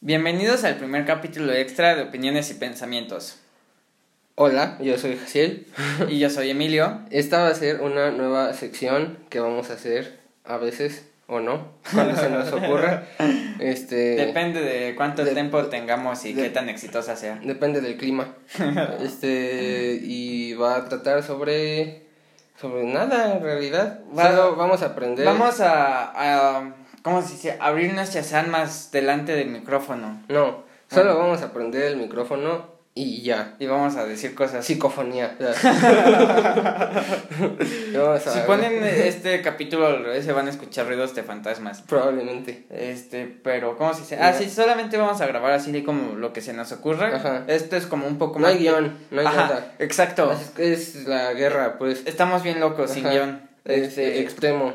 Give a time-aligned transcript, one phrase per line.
[0.00, 3.38] Bienvenidos al primer capítulo extra de Opiniones y Pensamientos.
[4.34, 5.66] Hola, yo soy Jaciel.
[6.08, 7.00] Y yo soy Emilio.
[7.10, 11.68] Esta va a ser una nueva sección que vamos a hacer a veces o no,
[11.92, 13.04] cuando se nos ocurra.
[13.60, 17.38] Este, Depende de cuánto de- tiempo tengamos y de- qué tan exitosa sea.
[17.44, 18.34] depende del clima.
[19.02, 22.04] Este, y va a tratar sobre
[22.58, 24.00] sobre nada en realidad.
[24.18, 25.26] Va- Solo vamos a aprender.
[25.26, 27.56] Vamos a, a ¿cómo se dice?
[27.60, 30.22] Abrir nuestras almas delante del micrófono.
[30.28, 33.54] No, solo vamos a aprender el micrófono y ya.
[33.58, 34.64] Y vamos a decir cosas.
[34.64, 35.36] Psicofonía.
[38.32, 41.82] Si ponen este capítulo al revés, se van a escuchar ruidos de fantasmas.
[41.82, 42.66] probablemente.
[42.70, 44.18] Este, pero, ¿cómo se dice?
[44.20, 47.16] Ah, sí, solamente vamos a grabar así como lo que se nos ocurra.
[47.16, 47.44] Ajá.
[47.46, 48.52] Esto es como un poco No más.
[48.54, 49.74] hay guion, no hay Ajá, nada.
[49.78, 50.32] exacto.
[50.58, 52.02] Es, la guerra, pues.
[52.06, 53.48] Estamos bien locos, sin guion.
[53.64, 54.74] Es Este, extremo.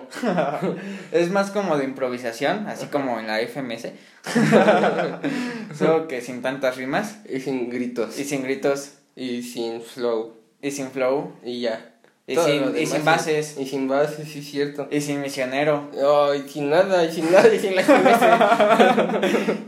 [1.12, 3.88] es más como de improvisación, así como en la FMS.
[5.78, 8.18] Solo que sin tantas rimas Y sin gritos.
[8.20, 10.34] y sin gritos Y sin flow.
[10.62, 11.92] y sin flow Y ya.
[12.28, 14.88] y sin, y sin es- bases Y sin bases, sí, cierto.
[14.92, 15.90] y sin misionero.
[16.04, 18.22] Oh, y sin nada, y sin nada, y sin la FMS.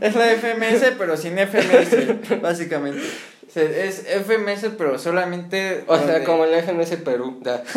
[0.00, 3.02] Es la FMS, pero sin FMS, básicamente.
[3.48, 5.84] Se- Es FMS, pero solamente.
[5.86, 7.40] O sea, como la FMS Perú.
[7.42, 7.62] da.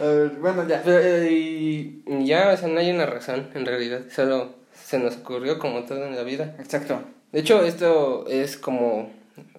[0.00, 0.82] A ver, bueno, ya.
[0.84, 4.00] Pero, eh, y ya, o sea, no hay una razón, en realidad.
[4.14, 6.54] Solo se nos ocurrió como todo en la vida.
[6.58, 7.00] Exacto.
[7.32, 9.10] De hecho, esto es como...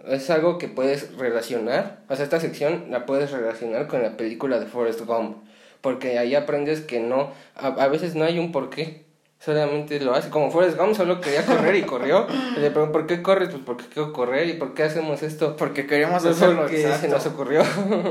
[0.08, 2.00] Es algo que puedes relacionar.
[2.10, 5.38] O sea, esta sección la puedes relacionar con la película de Forrest Gump.
[5.82, 7.32] Porque ahí aprendes que no...
[7.56, 9.06] A, a veces no hay un porqué.
[9.40, 10.30] Solamente lo hace.
[10.30, 12.28] Como Forrest Gump solo quería correr y corrió.
[12.56, 13.50] Y le pregunto, ¿por qué corres?
[13.50, 14.48] Pues porque quiero correr.
[14.50, 15.56] ¿Y por qué hacemos esto?
[15.56, 16.62] Porque queríamos Pues hacerlo.
[16.62, 17.02] porque exacto.
[17.02, 17.62] se nos ocurrió.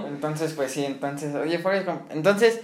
[0.09, 2.61] Entonces, pues sí, entonces, oye, Forrest Gump, entonces,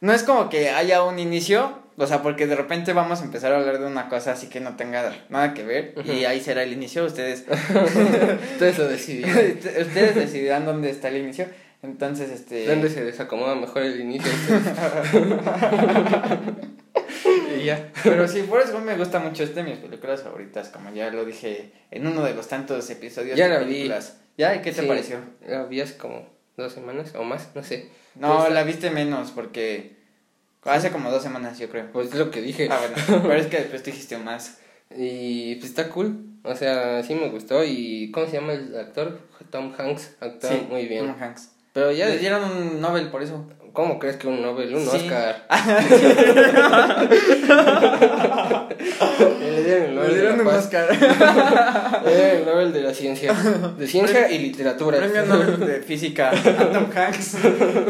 [0.00, 3.52] no es como que haya un inicio, o sea, porque de repente vamos a empezar
[3.52, 6.10] a hablar de una cosa así que no tenga nada que ver, y Ujú.
[6.28, 9.24] ahí será el inicio, ustedes, Entonces lo decidí.
[9.24, 11.46] ustedes decidirán dónde está el inicio,
[11.82, 12.66] entonces, este...
[12.66, 14.30] ¿Dónde se desacomoda mejor el inicio?
[17.58, 17.90] y ya.
[18.02, 21.24] Pero sí, Forrest Gump me gusta mucho, es de mis películas favoritas, como ya lo
[21.24, 23.72] dije en uno de los tantos episodios Ya de la vi.
[23.74, 24.20] películas.
[24.36, 24.54] ¿Ya?
[24.54, 25.18] ¿Y qué te Sí, pareció?
[25.46, 27.90] La vi hace como dos semanas o más, no sé.
[28.14, 29.96] No, Pues, la viste menos, porque
[30.64, 31.90] hace como dos semanas, yo creo.
[31.92, 32.68] Pues es lo que dije.
[32.70, 34.58] Ah, bueno, pero es que después dijiste más.
[34.96, 36.24] Y pues está cool.
[36.44, 37.62] O sea, sí me gustó.
[37.64, 39.20] ¿Y cómo se llama el actor?
[39.50, 40.16] Tom Hanks.
[40.20, 41.06] Actúa Sí, muy bien.
[41.06, 41.50] Tom Hanks.
[41.78, 43.46] Pero Ya le dieron un Nobel por eso.
[43.72, 44.96] ¿cómo crees que un Nobel, un Sí.
[44.96, 45.46] Oscar?
[49.40, 50.58] le dieron el Nobel Le dieron de un la.
[50.58, 50.88] Oscar.
[52.04, 53.32] Le dieron el Nobel de la ciencia.
[53.78, 54.98] De ciencia y literatura.
[54.98, 57.36] Premio Nobel de Física a Tom Hanks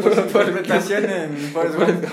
[0.03, 2.05] por su interpretación en Forrest Gump.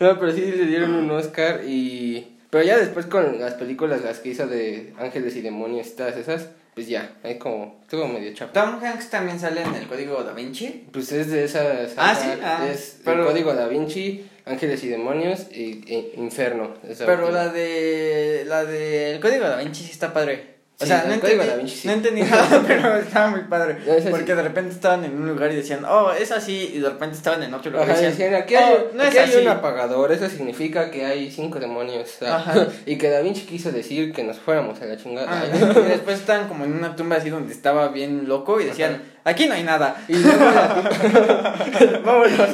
[0.00, 2.32] No, pero sí le dieron un Oscar y...
[2.50, 6.16] Pero ya después con las películas, las que hizo de Ángeles y Demonios y todas
[6.16, 8.52] esas, pues ya, ahí como, estuvo medio chafa.
[8.52, 10.86] Tom Hanks también sale en el Código Da Vinci.
[10.92, 11.94] Pues es de esas...
[11.96, 16.74] Ah, sí, ah, es pero- el Código Da Vinci, Ángeles y Demonios y, e Inferno.
[16.86, 17.44] esa Pero última.
[17.44, 18.44] la de.
[18.46, 19.12] La de.
[19.14, 20.55] El Código Da Vinci sí está padre.
[20.78, 21.88] O Sí, sea, no entendí, Da Vinci sí.
[21.88, 23.78] no entendí nada, pero estaba muy padre.
[23.86, 24.32] No, Porque sí.
[24.34, 27.42] de repente estaban en un lugar y decían, oh, es así, y de repente estaban
[27.42, 29.38] en otro lugar Ajá, y decían, aquí hay, "Oh, no aquí es hay así.
[29.40, 32.20] un apagador, eso significa que hay cinco demonios.
[32.22, 32.66] Ajá.
[32.86, 35.26] y que Da Vinci quiso decir que nos fuéramos a la chingada.
[35.30, 39.00] Ah, y después estaban como en una tumba así donde estaba bien loco y decían,
[39.26, 39.96] aquí no hay nada.
[40.08, 42.48] Y luego la tipa- Vámonos.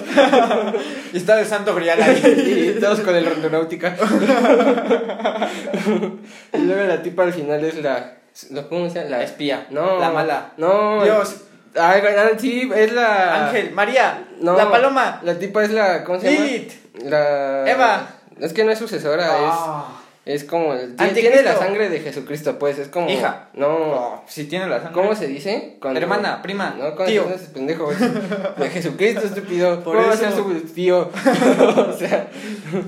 [1.12, 2.74] Y estaba el santo grial ahí.
[2.76, 3.94] y todos con el rondonáutica.
[6.52, 8.14] y luego la tipa al final es la.
[8.68, 9.10] ¿Cómo se llama?
[9.10, 9.66] La espía.
[9.70, 9.98] No.
[10.00, 10.52] La mala.
[10.56, 11.04] No.
[11.04, 11.36] Dios.
[11.78, 13.46] Ay, ah, sí, es la.
[13.48, 14.56] Ángel, María, No.
[14.56, 16.04] la paloma, La tipa es la.
[16.04, 16.44] ¿Cómo se llama?
[16.46, 16.72] Lilith.
[17.04, 17.70] La.
[17.70, 18.06] Eva.
[18.40, 19.84] Es que no es sucesora, Ah.
[19.88, 20.01] es.
[20.24, 20.72] Es como.
[20.74, 21.32] el- tiene, Anticristo.
[21.32, 22.78] tiene la sangre de Jesucristo, pues.
[22.78, 23.10] Es como.
[23.10, 23.48] Hija.
[23.54, 24.22] No.
[24.28, 24.92] Si tiene la sangre.
[24.94, 25.78] ¿Cómo se dice?
[25.80, 27.28] Cuando- Hermana, prima, No, cuando tío.
[27.34, 27.90] ese pendejo.
[27.90, 29.80] es De Jesucristo, estúpido.
[29.84, 30.22] Por ¿Cómo va a eso.
[30.24, 31.10] ser su tío?
[31.88, 32.28] o sea.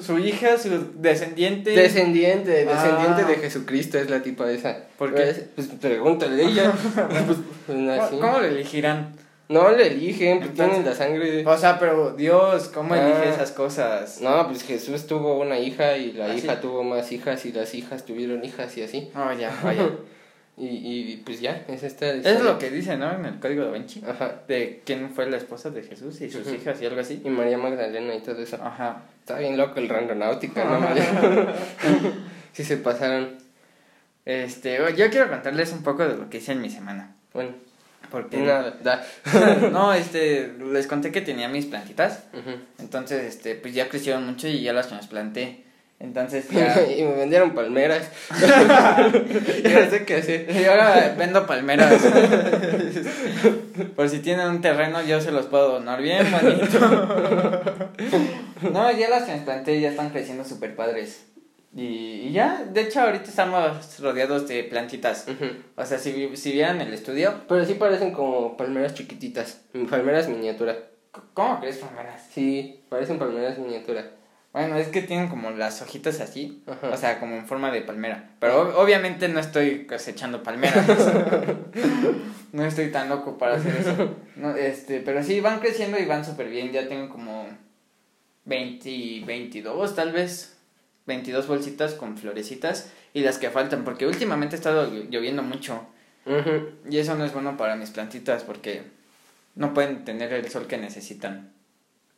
[0.01, 1.71] Su hija, su descendiente.
[1.73, 3.29] Descendiente, descendiente Ah.
[3.29, 4.77] de Jesucristo es la tipa esa.
[4.97, 5.23] ¿Por qué?
[5.23, 6.73] Pues, pues pregúntale a ella.
[6.95, 8.17] pues, pues, ¿Cómo, así.
[8.21, 9.13] cómo le elegirán?
[9.49, 11.45] No le eligen, pues tienen la sangre.
[11.47, 12.99] O sea, pero Dios, ¿cómo Ah.
[13.01, 14.21] elige esas cosas?
[14.23, 16.61] No, pues Jesús tuvo una hija y la Ah, hija sí.
[16.63, 19.11] tuvo más hijas y las hijas tuvieron hijas y así.
[19.15, 19.89] Oh, ya, vaya.
[20.57, 22.11] Y, y pues ya, es esta.
[22.13, 23.11] Es lo que dice, ¿no?
[23.13, 24.03] En el Código da Vinci.
[24.09, 24.43] Ajá.
[24.49, 27.21] De quién fue la esposa de Jesús y sus hijas y algo así.
[27.25, 28.57] Y María Magdalena y todo eso.
[28.63, 29.03] Ajá.
[29.21, 30.79] Está bien loco el randonáutica, ¿no?
[32.53, 33.37] sí se pasaron.
[34.25, 37.15] Este, yo quiero contarles un poco de lo que hice en mi semana.
[37.35, 37.51] Bueno,
[38.11, 38.45] Porque
[38.83, 39.05] da.
[39.73, 42.25] no, este, les conté que tenía mis plantitas.
[42.79, 45.65] Entonces, este, pues ya crecieron mucho y ya las trasplanté.
[46.01, 46.83] Entonces ya...
[46.97, 48.11] y me vendieron palmeras.
[48.31, 50.51] y no sé qué hacer.
[50.51, 52.03] Y ahora vendo palmeras.
[53.97, 57.87] Por si tienen un terreno, yo se los puedo donar bien bonito.
[58.73, 61.27] No, ya las trasplanté, ya están creciendo súper padres.
[61.77, 61.83] Y,
[62.29, 65.27] y ya, de hecho, ahorita estamos rodeados de plantitas.
[65.77, 69.61] O sea, si, si vieran el estudio, Pero sí parecen como palmeras chiquititas.
[69.91, 70.77] Palmeras miniatura.
[71.33, 72.23] ¿cómo crees palmeras?
[72.33, 74.11] Sí, parecen palmeras miniatura.
[74.53, 76.91] Bueno, es que tienen como las hojitas así, Ajá.
[76.91, 78.31] o sea, como en forma de palmera.
[78.39, 80.87] Pero ob- obviamente no estoy cosechando palmeras.
[82.53, 84.15] no estoy tan loco para hacer eso.
[84.37, 86.71] No, este, pero sí, van creciendo y van súper bien.
[86.71, 87.49] Ya tengo como
[88.45, 90.54] 20, 22 tal vez.
[91.07, 95.87] 22 bolsitas con florecitas y las que faltan, porque últimamente ha estado llo- lloviendo mucho.
[96.89, 98.83] Y eso no es bueno para mis plantitas porque
[99.57, 101.53] no pueden tener el sol que necesitan.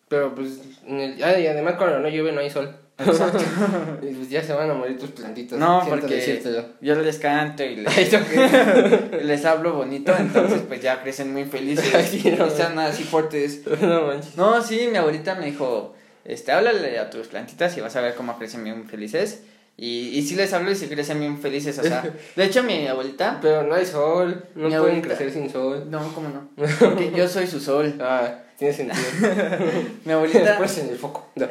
[0.09, 2.77] Pero pues, en el- además cuando no llueve no hay sol.
[4.03, 5.59] y pues ya se van a morir tus plantitas.
[5.59, 6.41] No, porque
[6.81, 8.13] yo les canto y les,
[9.25, 13.63] les hablo bonito, entonces pues ya crecen muy felices sí, no, y están así fuertes.
[13.83, 14.37] no manches.
[14.37, 15.96] No, sí, mi abuelita me dijo,
[16.27, 19.43] este, háblale a tus plantitas y vas a ver cómo crecen bien felices.
[19.79, 22.03] Y, y sí les hablo y sí crecen bien felices, o sea,
[22.37, 25.09] de hecho mi abuelita, Pero no hay sol, no pueden abuelita.
[25.09, 25.85] crecer sin sol.
[25.91, 26.49] no, cómo no,
[26.81, 27.95] porque yo soy su sol.
[28.01, 29.03] Ah, tiene sentido.
[30.07, 31.29] Mi abuelita, Después en el foco.
[31.35, 31.47] No.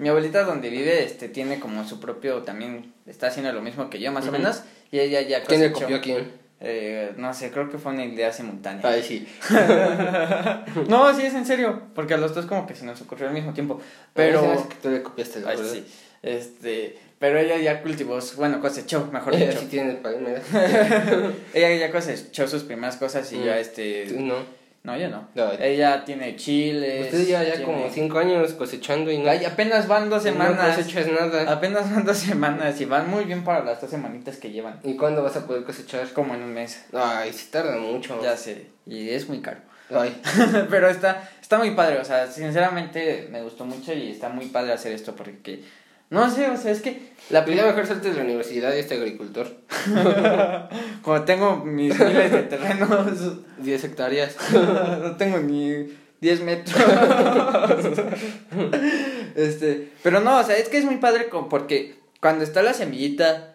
[0.00, 4.00] mi abuelita donde vive, este, tiene como su propio, también está haciendo lo mismo que
[4.00, 6.32] yo más o menos, y ella ya ¿Quién le copió a quién?
[6.60, 8.80] Eh, no sé, creo que fue una idea simultánea.
[8.88, 9.26] Ay, sí.
[10.88, 11.82] No, sí, es en serio.
[11.94, 13.80] Porque a los dos como que se nos ocurrió al mismo tiempo.
[14.14, 14.52] Pero...
[14.52, 15.84] Hace que tú le copiaste Ay, sí.
[16.22, 16.98] Este...
[17.18, 19.60] Pero ella ya cultivó, bueno, cosechó, mejor Ella dicho.
[19.60, 20.44] sí tiene palmeras.
[21.54, 23.44] Ella ya cosechó sus primeras cosas y Mm.
[23.44, 24.04] ya este...
[24.06, 24.34] Tú no.
[24.86, 25.28] No, yo no.
[25.34, 25.50] No.
[25.58, 27.06] Ella tiene chiles.
[27.12, 29.28] Usted ya, ya tiene- como cinco años cosechando y no.
[29.28, 30.76] Ay, apenas van dos no semanas.
[30.76, 31.52] cosechas nada.
[31.52, 34.78] apenas van dos semanas y van muy bien para las dos semanitas que llevan.
[34.84, 36.08] ¿Y cuándo vas a poder cosechar?
[36.12, 36.84] Como en un mes.
[36.92, 38.22] Ay, sí tarda mucho.
[38.22, 38.70] Ya sé.
[38.86, 39.58] Y es muy caro.
[39.92, 40.20] Ay,
[40.70, 44.72] Pero está, está muy padre, o sea, sinceramente me gustó mucho y está muy padre
[44.72, 45.62] hacer esto porque,
[46.10, 48.94] no sé, o sea, es que la primera mejor salte de la universidad y este
[48.94, 49.48] agricultor.
[51.02, 53.18] como tengo mis miles de terrenos,
[53.58, 54.36] 10 hectáreas.
[54.52, 55.88] no tengo ni
[56.20, 56.76] 10 metros.
[59.34, 63.54] este, pero no, o sea, es que es muy padre porque cuando está la semillita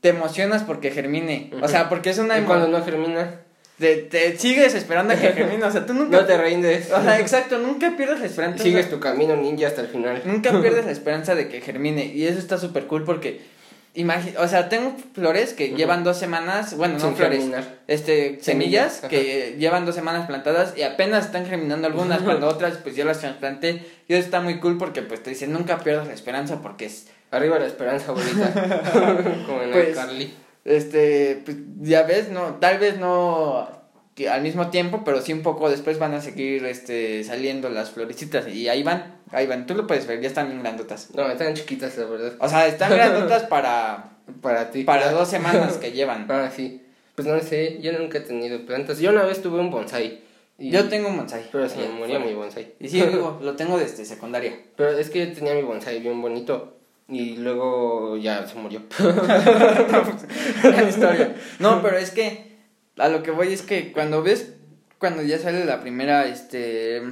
[0.00, 3.40] te emocionas porque germine, o sea, porque es una Y cuando no germina,
[3.78, 6.90] te, te sigues esperando a que germine, o sea, tú nunca no te rindes.
[6.90, 8.62] o sea, exacto, nunca pierdes la esperanza.
[8.62, 10.22] Sigues tu camino ninja hasta el final.
[10.24, 12.04] Nunca pierdes la esperanza de que germine.
[12.06, 13.40] Y eso está súper cool porque.
[14.38, 16.76] o sea, tengo flores que llevan dos semanas.
[16.76, 17.38] Bueno, no Sin flores.
[17.38, 17.64] germinar.
[17.86, 22.22] Este, semillas Semillas, que llevan dos semanas plantadas y apenas están germinando algunas.
[22.22, 23.82] cuando otras, pues ya las trasplanté.
[24.08, 27.08] Y eso está muy cool porque, pues te dicen, nunca pierdas la esperanza porque es.
[27.30, 28.52] Arriba la esperanza, abuelita.
[29.46, 30.34] Como en Pues- el Carly.
[30.66, 32.56] Este, pues ya ves, no.
[32.56, 33.68] Tal vez no
[34.30, 38.48] al mismo tiempo, pero sí un poco después van a seguir este saliendo las florecitas
[38.48, 41.10] y ahí van, ahí van, tú lo puedes ver, ya están bien grandotas.
[41.14, 42.32] No, están chiquitas, la verdad.
[42.40, 44.84] O sea, están grandotas para Para ti.
[44.84, 46.26] Para dos semanas que llevan.
[46.30, 46.82] Ah, sí.
[47.14, 48.98] Pues no sé, yo nunca he tenido plantas.
[48.98, 50.20] Yo una vez tuve un bonsai.
[50.58, 51.44] y- Yo tengo un bonsai.
[51.52, 52.18] Pero se me afuera.
[52.18, 52.74] mi bonsai.
[52.80, 54.58] Y sí, digo, lo tengo desde secundaria.
[54.76, 56.75] Pero es que yo tenía mi bonsai bien bonito.
[57.08, 58.82] Y luego ya se murió.
[60.62, 61.36] Gran historia.
[61.58, 62.56] No, pero es que
[62.98, 64.54] a lo que voy es que cuando ves,
[64.98, 67.02] cuando ya sale la primera, este,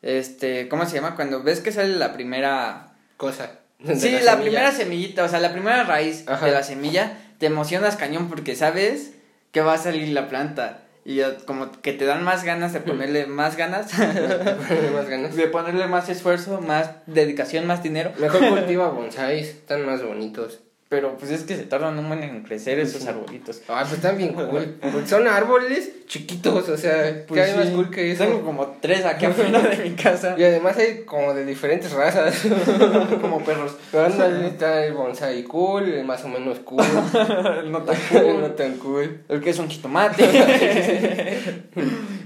[0.00, 1.16] este, ¿cómo se llama?
[1.16, 3.60] Cuando ves que sale la primera, Cosa.
[3.96, 6.46] Sí, la, primera semillita, o sea, la primera raíz Ajá.
[6.46, 9.12] de la semilla, te emocionas cañón porque sabes
[9.52, 10.83] que va a salir la planta.
[11.04, 13.96] Y ya como que te dan más ganas de ponerle más ganas,
[14.94, 15.36] más ganas.
[15.36, 18.12] de ponerle más esfuerzo, más dedicación, más dinero.
[18.18, 20.63] Mejor cultiva bonsais, están más bonitos.
[20.94, 23.60] Pero pues es que se tardan un buen en crecer esos arbolitos.
[23.66, 24.76] Ah, pues están bien cool.
[24.80, 28.22] Porque son árboles chiquitos, o sea, Pues ¿qué hay más cool que eso?
[28.22, 30.36] Tengo como tres aquí afuera de mi casa.
[30.38, 32.44] Y además hay como de diferentes razas.
[33.20, 33.76] como perros.
[33.90, 36.84] Pero ándale, está el bonsai cool, el más o menos cool,
[37.66, 38.40] no tan el cool.
[38.40, 39.24] no tan cool.
[39.28, 40.22] El que es un jitomate.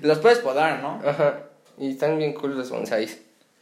[0.03, 1.01] Los puedes podar, ¿no?
[1.09, 1.39] Ajá,
[1.79, 3.19] y están bien cool los bonsais.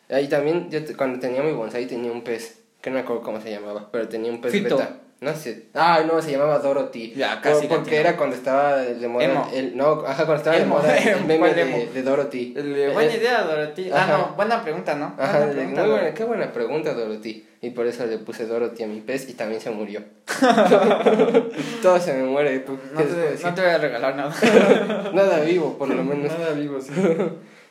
[0.08, 3.40] Ahí también, yo cuando tenía mi bonsai tenía un pez, que no me acuerdo cómo
[3.40, 4.76] se llamaba, pero tenía un pez Fito.
[4.76, 4.90] beta.
[5.18, 5.68] No sé.
[5.72, 7.14] Ah, no, se llamaba Dorothy.
[7.16, 7.96] Ya, casi Porque latino.
[8.00, 9.48] era cuando estaba de moda Emo.
[9.54, 12.52] el no, ajá, cuando estaba Emo, de moda el meme ¿cuál de, de Dorothy.
[12.54, 13.90] El buena Eh, idea, Dorothy.
[13.90, 15.14] Ah, no, buena pregunta, ¿no?
[15.18, 17.46] Ajá, buena de- pregunta, muy buena, qué buena pregunta, Dorothy.
[17.62, 20.02] Y por eso le puse Dorothy a mi pez y también se murió.
[21.82, 25.10] Todo se me muere, ¿tú No te, no te voy a regalar nada.
[25.14, 26.30] Nada vivo, por lo menos.
[26.38, 26.92] Nada vivo, sí.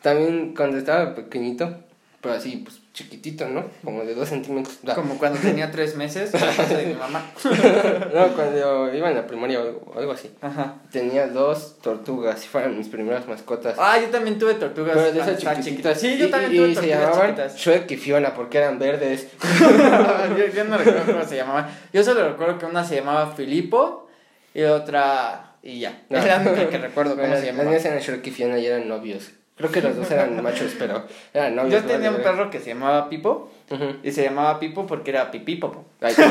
[0.01, 1.69] También cuando estaba pequeñito,
[2.21, 3.65] pero así, pues chiquitito, ¿no?
[3.83, 4.79] Como de dos centímetros.
[4.95, 7.23] Como cuando tenía tres meses, la casa de mi mamá.
[8.15, 10.31] No, cuando iba en la primaria o algo, así.
[10.41, 10.75] Ajá.
[10.91, 13.75] Tenía dos tortugas, y fueron mis primeras mascotas.
[13.77, 15.99] Ah, yo también tuve tortugas Pero de esas tan chiquititas.
[15.99, 17.57] Sí, yo también y, tuve y se llamaban chiquitas.
[17.57, 19.27] Shrek y Fiona porque eran verdes.
[19.59, 21.69] yo, yo no recuerdo cómo se llamaba.
[21.91, 24.07] Yo solo recuerdo que una se llamaba Filipo
[24.53, 25.57] y otra.
[25.61, 26.03] Y ya.
[26.09, 26.19] No.
[26.19, 27.69] Es la única que recuerdo cómo Bueno, se las llamaba.
[27.71, 29.31] mías eran Shrek y Fiona y eran novios.
[29.57, 31.81] Creo que los dos eran machos, pero eran novios.
[31.81, 33.49] Yo tenía un perro que se llamaba Pipo.
[34.03, 35.85] Y se llamaba Pipo porque era pipí popo.
[36.01, 36.13] Ay.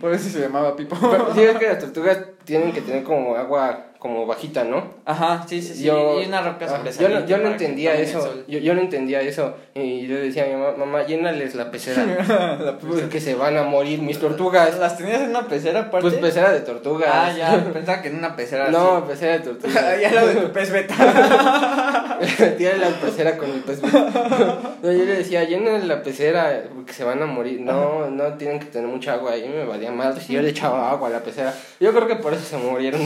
[0.00, 0.96] Por eso se llamaba Pipo.
[1.00, 4.94] Pero sí, es que las tortugas tienen que tener como agua como bajita, ¿no?
[5.04, 5.84] Ajá, sí, sí, sí.
[5.84, 8.44] Yo, y una roca ah, yo, no, yo no entendía eso.
[8.46, 9.54] Yo, yo no entendía eso.
[9.74, 12.04] Y yo decía a mi mamá, mamá, llénales la pecera.
[12.60, 14.78] La que se van a morir mis tortugas.
[14.78, 16.08] ¿Las tenías en una pecera aparte?
[16.08, 17.10] Pues pecera de tortugas.
[17.12, 17.64] Ah, ya.
[17.72, 19.06] Pensaba que en una pecera No, así.
[19.08, 20.00] pecera de tortugas.
[20.00, 22.18] ya lo de tu pez beta.
[22.56, 23.82] Tiene la pecera con el pez.
[23.82, 27.60] No, yo le decía, llenen la pecera porque se van a morir.
[27.60, 29.36] No, no tienen que tener mucha agua.
[29.36, 31.54] Y me valía mal si yo le echaba agua a la pecera.
[31.80, 33.00] Yo creo que por eso se murieron.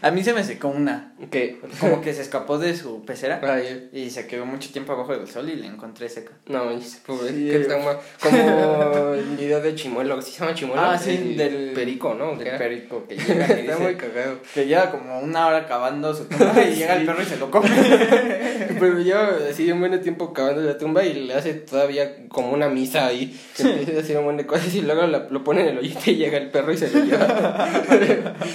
[0.00, 1.14] A mí se me secó una.
[1.30, 3.40] que Como que se escapó de su pecera.
[3.42, 6.32] Ay, Y se quedó mucho tiempo abajo del sol y la encontré seca.
[6.46, 6.64] no,
[7.06, 7.28] pobre.
[7.30, 7.96] Sí, qué trauma.
[8.20, 10.20] Como el video de Chimuelo.
[10.22, 10.82] ¿Sí se llama Chimuelo?
[10.82, 12.36] Ah, sí, El del- perico, ¿no?
[12.38, 14.38] ¿Qué Del perico que llega y Está dice muy cagado.
[14.54, 17.50] que lleva como una hora cavando su tumba y llega el perro y se lo
[17.50, 17.68] come.
[18.80, 22.68] Pero lleva así un buen tiempo cavando la tumba y le hace todavía como una
[22.68, 23.38] misa ahí.
[23.58, 26.10] Empieza a hacer un buen de cosas y luego la- lo pone en el hoyito
[26.10, 27.68] y llega el perro y se lo lleva.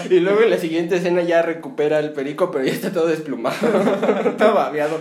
[0.09, 3.55] y luego en la siguiente escena ya recupera el perico, pero ya está todo desplumado.
[4.29, 4.99] Está babeado.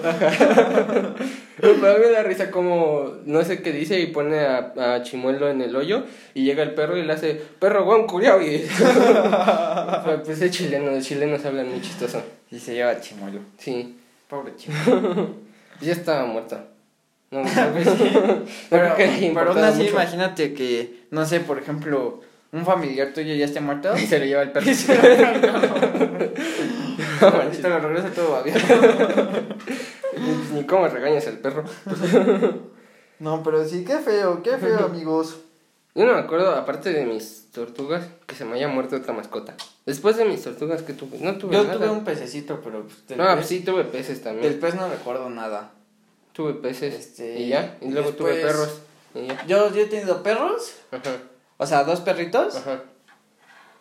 [1.61, 5.63] Pero me da risa como no sé qué dice y pone a, a Chimuelo en
[5.63, 6.05] el hoyo
[6.35, 8.67] y llega el perro y le hace perro guan curiao y
[10.25, 12.23] pues es chileno, los chilenos hablan muy chistoso.
[12.51, 13.41] Y se lleva chimuelo.
[13.59, 13.97] Sí,
[14.29, 15.31] Pobre chimuelo.
[15.81, 16.59] ya estaba muerto.
[17.31, 17.51] No, no,
[18.71, 19.93] Pero, pero aún así, mucho.
[19.93, 22.21] imagínate que, no sé, por ejemplo,
[22.57, 23.97] un familiar tuyo ya esté muerto.
[23.97, 24.71] Y se lo lleva el perro.
[24.71, 25.01] Y se lo-
[27.69, 28.61] lo regresa todo babeado.
[30.55, 31.65] Ni cómo regañas al perro.
[33.19, 35.37] No, pero sí, qué feo, qué feo, amigos.
[35.95, 39.55] Yo no me acuerdo, aparte de mis tortugas, que se me haya muerto otra mascota.
[39.87, 41.77] Después de mis tortugas que tuve, no tuve Yo nada.
[41.79, 44.61] tuve un pececito, pero pues, del, No, pez, pues sí, tuve peces del también.
[44.61, 45.71] pez no recuerdo nada.
[46.35, 47.79] Tuve peces Este, y ya.
[47.81, 48.83] Y luego tuve perros
[49.15, 49.47] y ya.
[49.47, 51.13] Yo, yo he tenido perros, Ajá,
[51.59, 52.57] o sea, dos perritos.
[52.57, 52.83] ajá,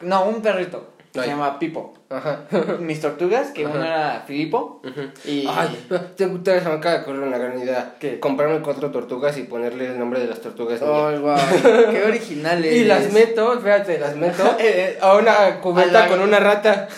[0.01, 0.89] No, un perrito.
[1.13, 1.93] Se llama Pipo.
[2.09, 2.41] ajá.
[2.81, 3.73] Mis tortugas, que Ajá.
[3.73, 4.81] uno era Filipo.
[5.23, 5.47] Y.
[5.47, 7.95] Ay, tengo, te se me acaba de ocurrir una gran idea.
[8.01, 8.19] ¿Qué?
[8.19, 10.81] Comprarme cuatro tortugas y ponerle el nombre de las tortugas.
[10.81, 11.17] niña.
[11.17, 11.37] Guau,
[11.91, 16.07] Qué original y las meto, espérate, las meto Eh, eh, a una cubeta A la-
[16.09, 16.89] con una rata.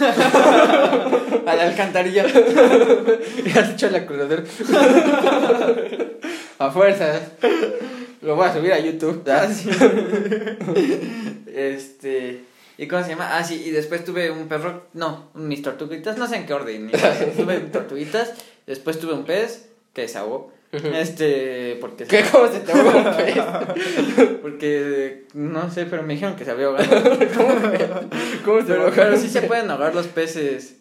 [1.45, 2.25] a la alcantarilla.
[2.25, 4.41] y has hecho la cruzadera.
[6.57, 7.21] a fuerzas.
[8.21, 9.23] Lo voy a subir a YouTube.
[9.29, 9.69] Ah, sí.
[11.53, 12.41] este.
[12.77, 13.37] ¿Y cómo se llama?
[13.37, 14.83] Ah, sí, y después tuve un perro.
[14.93, 16.91] No, mis tortuguitas, no sé en qué orden.
[17.37, 18.33] tuve tortuguitas,
[18.65, 20.51] después tuve un pez que se ahogó.
[20.71, 22.05] Este, porque.
[22.05, 22.23] ¿Qué?
[22.31, 24.29] ¿Cómo se te ahoga un pez?
[24.41, 25.25] Porque.
[25.33, 26.85] No sé, pero me dijeron que se había ahogado.
[28.43, 30.75] ¿Cómo se Pero, pero sí se pueden ahogar los peces.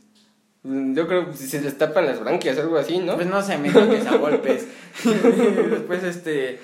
[0.65, 3.15] Yo creo que si se les tapan las branquias o algo así, ¿no?
[3.15, 4.67] Pues no sé, me dijeron que se ahogó el pez.
[5.05, 6.59] Después, este.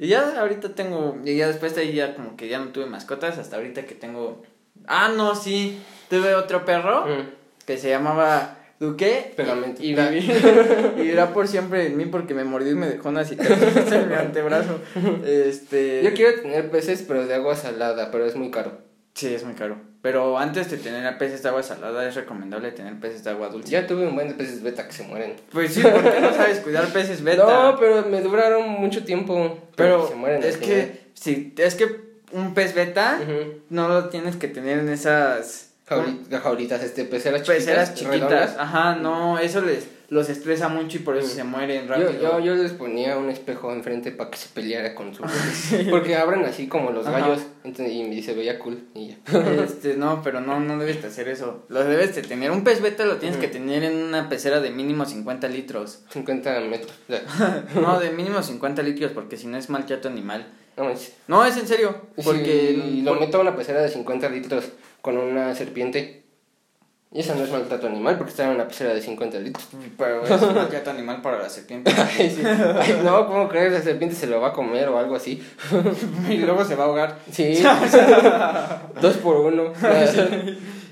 [0.00, 1.18] Y ya ahorita tengo.
[1.24, 3.38] Y ya después de ahí ya como que ya no tuve mascotas.
[3.38, 4.42] Hasta ahorita que tengo.
[4.86, 5.78] Ah, no, sí.
[6.08, 7.28] Tuve otro perro Mm.
[7.66, 9.34] que se llamaba Duque.
[9.36, 9.82] Pegamento.
[9.82, 13.10] Y, y viví- y vivirá por siempre en mí porque me mordió y me dejó
[13.10, 14.80] una cicatriz en mi antebrazo.
[15.24, 16.02] Este.
[16.02, 18.78] Yo quiero tener peces, pero de agua salada, pero es muy caro.
[19.14, 19.76] Sí, es muy caro.
[20.02, 23.70] Pero antes de tener peces de agua salada, es recomendable tener peces de agua dulce.
[23.70, 25.36] Ya tuve un buen de peces beta que se mueren.
[25.52, 27.44] Pues sí, porque no sabes cuidar peces beta.
[27.44, 29.58] No, pero me duraron mucho tiempo.
[29.76, 30.42] pero se mueren.
[30.42, 33.20] es que, sí, es que un pez beta
[33.68, 35.69] no lo tienes que tener en esas
[36.42, 37.56] Jauritas, este, peceras chiquitas.
[37.64, 38.20] peceras chiquitas.
[38.30, 38.56] redondas.
[38.58, 41.36] Ajá, no, eso les los estresa mucho y por eso Mm.
[41.36, 42.12] se mueren rápido.
[42.20, 45.22] yo, yo les ponía un espejo enfrente para que se peleara con su...
[45.90, 47.20] Porque abren así como los Ajá.
[47.20, 49.18] gallos entonces, y se veía cool y ya.
[49.62, 51.64] Este, no, pero no, no debes de hacer eso.
[51.68, 52.50] Lo debes de tener.
[52.50, 56.00] Un pez beta lo tienes que tener en una pecera de mínimo 50 litros.
[56.12, 56.92] 50 metros.
[57.80, 60.44] No, de mínimo 50 litros, porque si no es maltrato animal.
[60.76, 61.12] no manches.
[61.28, 61.94] No, es en serio.
[62.24, 64.64] Porque Si lo meto a una pecera de 50 litros
[65.02, 66.18] con una serpiente.
[67.12, 69.66] Y eso no es maltrato animal porque está en una pecera de 50 litros.
[69.98, 71.92] Pero es un maltrato animal para la serpiente.
[71.96, 72.42] Ay, sí.
[72.46, 73.72] Ay, no, ¿cómo crees?
[73.72, 75.42] La serpiente se lo va a comer o algo así.
[76.30, 77.18] y luego se va a ahogar.
[77.32, 77.60] Sí.
[79.02, 79.72] Dos por uno.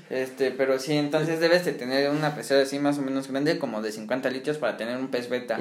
[0.09, 3.81] Este, pero sí, entonces debes de tener una pecera así más o menos grande, como
[3.81, 5.59] de 50 litros para tener un pez beta.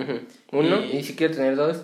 [0.53, 1.83] Uno, Y- y, si quieres tener dos,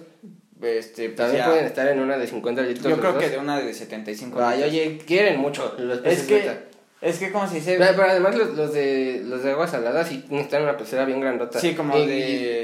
[0.64, 2.88] Este, pues también ya- pueden estar en una de 50 litros.
[2.88, 3.22] Yo creo dos.
[3.22, 4.72] que de una de 75 Ay, litros.
[4.72, 6.58] oye, quieren mucho los Es peces que, beta.
[7.02, 10.04] es que como se dice, Pero, pero además los, los de los de agua salada
[10.04, 11.58] sí necesitan una pecera bien grandota.
[11.60, 12.63] sí, como Y- de,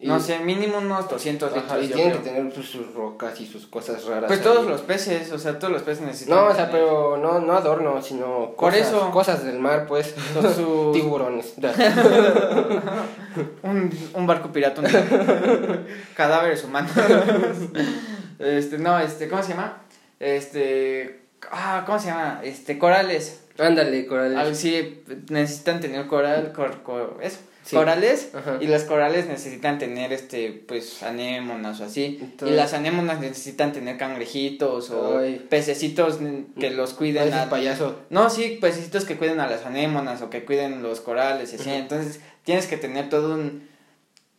[0.00, 1.84] y- no sé, mínimo unos 200 Ajá, litros.
[1.84, 2.22] y yo tienen creo.
[2.24, 4.24] que tener pues, sus rocas y sus cosas raras.
[4.28, 4.44] Pues ahí.
[4.44, 6.36] todos los peces, o sea, todos los peces necesitan.
[6.36, 9.10] No, o sea, tener pero no, no adorno, sino Por cosas, eso.
[9.10, 10.14] cosas del mar, pues.
[10.92, 11.54] Tiburones.
[13.62, 14.88] Un, un barco pirata, un
[16.16, 16.90] cadáveres humanos.
[18.38, 19.82] este, no, este, ¿cómo se llama?
[20.18, 22.40] Este, ah, ¿cómo se llama?
[22.42, 23.42] Este, corales.
[23.58, 24.38] Ándale, corales.
[24.38, 27.38] Ah, sí, necesitan tener coral, cor, cor- eso,
[27.70, 27.76] Sí.
[27.76, 28.30] corales.
[28.34, 28.58] Ajá.
[28.60, 32.18] Y las corales necesitan tener, este, pues, anémonas o así.
[32.20, 35.46] Entonces- y las anémonas necesitan tener cangrejitos o Ay.
[35.48, 36.18] pececitos
[36.58, 37.32] que los cuiden.
[37.32, 37.96] A- payaso.
[38.10, 41.70] No, sí, pececitos que cuiden a las anémonas o que cuiden los corales y así.
[41.70, 43.68] Entonces, tienes que tener todo un...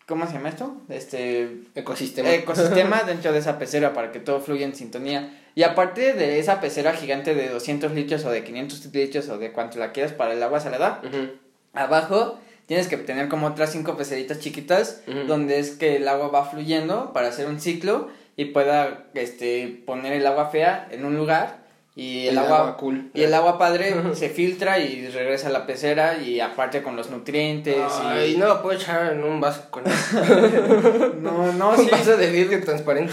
[0.07, 0.75] ¿Cómo se llama esto?
[0.89, 1.61] Este...
[1.75, 2.33] Ecosistema.
[2.33, 5.38] Ecosistema dentro de esa pecera para que todo fluya en sintonía.
[5.55, 9.51] Y aparte de esa pecera gigante de 200 litros o de 500 litros o de
[9.51, 11.29] cuanto la quieras para el agua salada, Ujú.
[11.73, 12.39] abajo
[12.71, 17.11] tienes que tener como otras cinco peceritas chiquitas donde es que el agua va fluyendo
[17.11, 21.65] para hacer un ciclo y pueda este poner el agua fea en un lugar
[21.97, 23.11] y el, agua, cool.
[23.13, 27.09] y el agua padre se filtra y regresa a la pecera y aparte con los
[27.09, 27.75] nutrientes
[28.05, 29.83] Ay, y no lo puedo echar en un vaso con
[31.21, 33.11] no no un sí, vaso de vidrio transparente.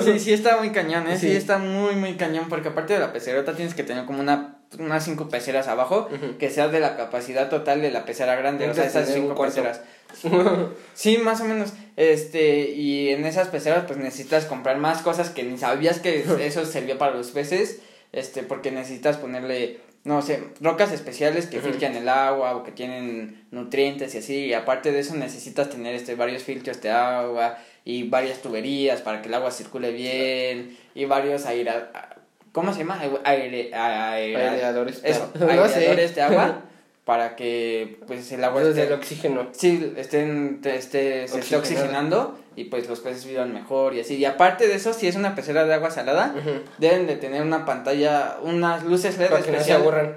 [0.00, 1.30] sí sí está muy cañón eh sí.
[1.30, 1.34] Sí.
[1.34, 5.04] está muy muy cañón porque aparte de la pecerota tienes que tener como una unas
[5.04, 8.84] cinco peceras abajo que sea de la capacidad total de la pecera grande o sea
[8.86, 9.80] esas cinco peceras
[10.94, 11.72] Sí, más o menos.
[11.96, 16.64] Este, y en esas peceras pues necesitas comprar más cosas que ni sabías que eso
[16.66, 17.80] servía para los peces,
[18.12, 21.68] este, porque necesitas ponerle, no sé, rocas especiales que Ujú.
[21.68, 25.94] filtran el agua o que tienen nutrientes y así, y aparte de eso necesitas tener
[25.94, 31.04] este varios filtros de agua y varias tuberías para que el agua circule bien y
[31.06, 31.72] varios aire
[32.54, 32.98] ¿Cómo se llama?
[33.24, 35.00] Aire, aire, Aireadores.
[35.04, 36.60] Eso, aireadores de agua
[37.04, 39.48] para que pues el agua Los esté- del oxígeno.
[39.52, 44.14] Sí, estén, te- esté, se esté oxigenando y pues los peces vivan mejor y así.
[44.16, 46.60] Y aparte de eso, si es una pecera de agua salada, Ujú.
[46.78, 49.82] deben de tener una pantalla, unas luces LED Para que no se especiales.
[49.82, 50.16] aburran.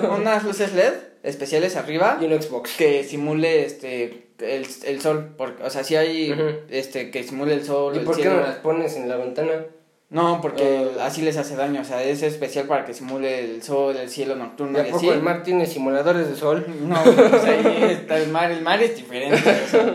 [0.06, 0.92] No, unas luces LED
[1.24, 2.76] especiales arriba Y un Xbox.
[2.78, 6.42] que simule este el, el sol, porque, o sea, si hay Ujú.
[6.70, 8.36] este que simule el sol, ¿Y el por qué cielo.
[8.36, 9.66] no las pones en la ventana?
[10.14, 13.96] No, porque así les hace daño, o sea, es especial para que simule el sol,
[13.96, 15.08] el cielo nocturno ¿Y así.
[15.08, 16.64] el mar tiene simuladores de sol?
[16.82, 19.36] No, pues ahí está el mar, el mar es diferente.
[19.66, 19.92] o sea.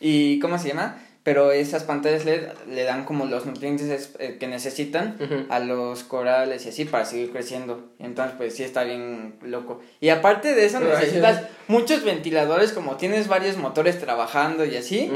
[0.00, 1.02] ¿Y cómo se llama?
[1.24, 5.16] Pero esas pantallas LED le dan como los nutrientes es- eh, que necesitan
[5.50, 7.90] a los corales y así para seguir creciendo.
[7.98, 9.80] Entonces, pues sí está bien loco.
[10.00, 15.10] Y aparte de eso, necesitas muchos ventiladores, como tienes varios motores trabajando y así.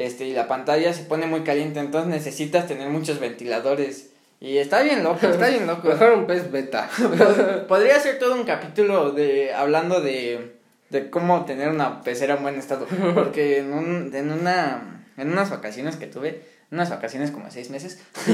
[0.00, 4.10] Este, y la pantalla se pone muy caliente, entonces necesitas tener muchos ventiladores.
[4.40, 5.88] Y está bien loco, está bien loco.
[5.90, 6.88] Mejor un pez beta.
[6.98, 10.52] Pod- Podría ser todo un capítulo de hablando de,
[10.88, 12.86] de cómo tener una pecera en buen estado.
[13.14, 17.68] Porque en, un, en una en unas vacaciones que tuve, unas vacaciones como de seis
[17.70, 17.98] meses,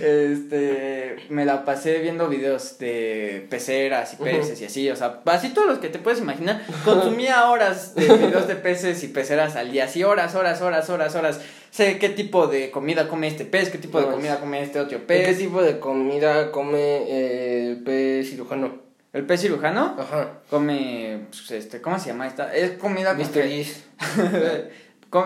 [0.00, 5.50] este, me la pasé viendo videos de peceras y peces y así, o sea, así
[5.50, 6.62] todos los que te puedes imaginar.
[6.84, 11.14] Consumía horas de videos de peces y peceras al día, así horas, horas, horas, horas,
[11.14, 11.40] horas.
[11.70, 14.98] Sé qué tipo de comida come este pez, qué tipo de comida come este otro
[14.98, 15.38] ¿Qué pez.
[15.38, 18.86] tipo de comida come eh, el pez cirujano?
[19.12, 20.40] El pez cirujano Ajá.
[20.50, 22.54] come, pues, este, ¿cómo se llama esta?
[22.54, 23.46] Es comida Mr.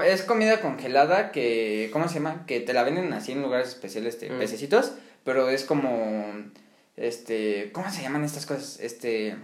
[0.04, 2.44] es comida congelada que, ¿cómo se llama?
[2.46, 4.38] Que te la venden así en lugares especiales Mm.
[4.38, 4.92] pececitos,
[5.24, 6.32] pero es como,
[6.96, 8.78] este, ¿cómo se llaman estas cosas?
[8.80, 9.36] Este,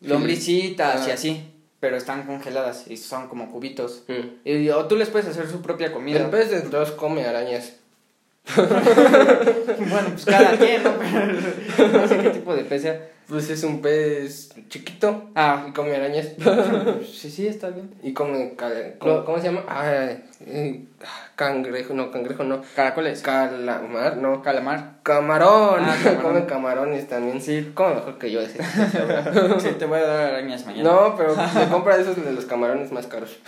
[0.00, 1.14] lombricitas y Ah.
[1.14, 1.50] así,
[1.80, 4.04] pero están congeladas y son como cubitos.
[4.08, 4.48] Mm.
[4.48, 6.20] Y, o tú les puedes hacer su propia comida.
[6.20, 7.74] El pez de dos come arañas.
[8.56, 10.92] bueno, pues cada quien, ¿no?
[11.76, 13.08] Pero no sé qué tipo de pez sea.
[13.32, 16.32] Pues es un pez chiquito Ah, y come arañas.
[17.10, 17.94] sí, sí, está bien.
[18.02, 18.52] y come.
[18.98, 19.64] ¿Cómo, se llama?
[19.66, 19.90] Ah,
[20.44, 20.84] eh,
[21.34, 22.60] cangrejo, no, cangrejo no.
[22.76, 23.22] Caracoles.
[23.22, 24.42] Calamar, no.
[24.42, 24.96] Calamar.
[25.02, 25.82] Camarón.
[25.82, 26.22] Ah, camarón.
[26.22, 27.40] come camarones también.
[27.40, 27.72] Sí.
[27.72, 28.58] Come mejor que yo ese.
[29.60, 30.90] Sí, te voy a dar arañas mañana.
[30.90, 33.38] no, pero me compra esos de los camarones más caros.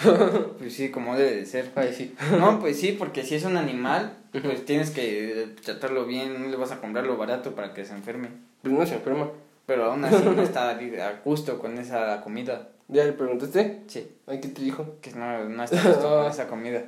[0.57, 1.73] Pues sí, como debe de ser.
[1.75, 2.17] Ay, sí.
[2.41, 6.57] No, pues sí, porque si es un animal, pues tienes que tratarlo bien, no le
[6.57, 8.29] vas a comprar lo barato para que se enferme.
[8.63, 9.29] Pues no se enferma.
[9.67, 12.69] Pero aún así no está a gusto con esa comida.
[12.89, 13.81] ¿Ya le preguntaste?
[13.87, 14.97] Sí, Ay, ¿qué te dijo?
[15.01, 16.83] que no, no está a gusto con esa comida.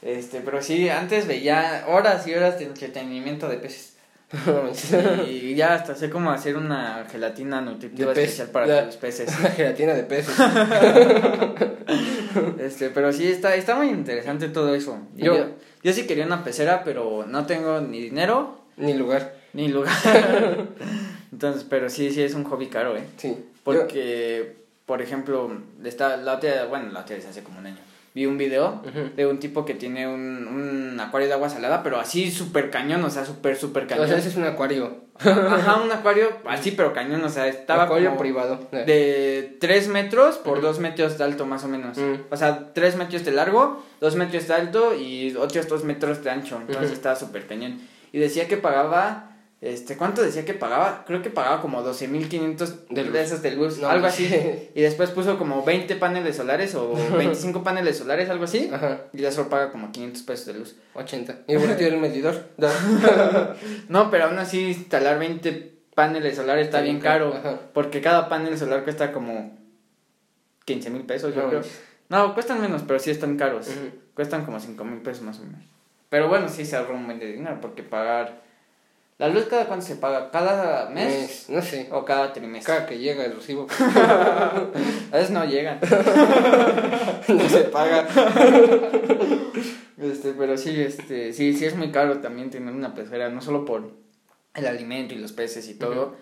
[0.00, 3.90] Este, pero sí, antes veía horas y horas de entretenimiento de peces.
[5.28, 9.30] y ya hasta sé cómo hacer una gelatina nutritiva especial para los peces.
[9.56, 10.34] Gelatina de peces.
[12.58, 14.98] Este, pero sí, está, está muy interesante todo eso.
[15.16, 15.44] Yo- Yo,
[15.82, 19.34] yo, sí quería una pecera, pero no tengo ni dinero Ni lugar.
[19.52, 19.92] ni lugar.
[21.32, 23.04] Entonces, pero sí, sí es un hobby caro, ¿eh?
[23.16, 23.36] Sí.
[23.64, 25.50] Porque, por ejemplo,
[25.84, 27.78] está, la otra, bueno, la otra hace como un año,
[28.14, 29.10] vi un video Ujú.
[29.16, 33.02] de un tipo que tiene un, un acuario de agua salada, pero así súper cañón,
[33.04, 34.08] o sea, súper, súper O cañón.
[34.08, 35.00] sea, ese es un acuario.
[35.18, 38.68] Ajá, un acuario así, pero cañón, o sea, estaba acuario como privado.
[38.72, 41.96] de 3 metros por 2 metros de alto, más o menos.
[41.96, 42.14] Mm.
[42.30, 46.30] O sea, 3 metros de largo, 2 metros de alto y otros 2 metros de
[46.30, 46.58] ancho.
[46.60, 47.80] Entonces estaba súper cañón.
[48.12, 49.31] Y decía que pagaba,
[49.62, 51.04] este, ¿cuánto decía que pagaba?
[51.06, 54.24] Creo que pagaba como 12.500 De de, esas de luz, No, algo así.
[54.74, 58.68] Y después puso como 20 paneles solares o 25 paneles solares, algo así.
[58.72, 59.02] Ajá.
[59.12, 60.76] Y ya solo paga como 500 pesos de luz.
[60.94, 61.42] 80.
[61.46, 62.48] Y tiene el medidor.
[63.88, 67.34] No, pero aún así instalar 20 paneles solares está Está bien bien caro.
[67.34, 67.60] ajá.
[67.72, 69.56] Porque cada panel solar cuesta como
[70.64, 71.62] 15 mil pesos, yo No, creo.
[72.08, 73.68] No, cuestan menos, pero sí están caros.
[74.14, 75.62] Cuestan como 5 mil pesos más o menos.
[76.08, 78.42] Pero bueno, sí se ahorra un buen de dinero porque pagar...
[79.22, 80.32] ¿La luz cada cuánto se paga?
[80.32, 81.06] ¿Cada mes?
[81.06, 81.86] Mes, No sé.
[81.92, 82.74] ¿O cada trimestre?
[82.74, 83.68] Cada que llega el recibo.
[83.78, 85.78] A veces no llegan.
[87.28, 88.08] no se paga.
[89.96, 93.64] Este, pero sí, este, sí, sí es muy caro también tener una pecera, no solo
[93.64, 93.92] por
[94.56, 96.16] el alimento y los peces y todo,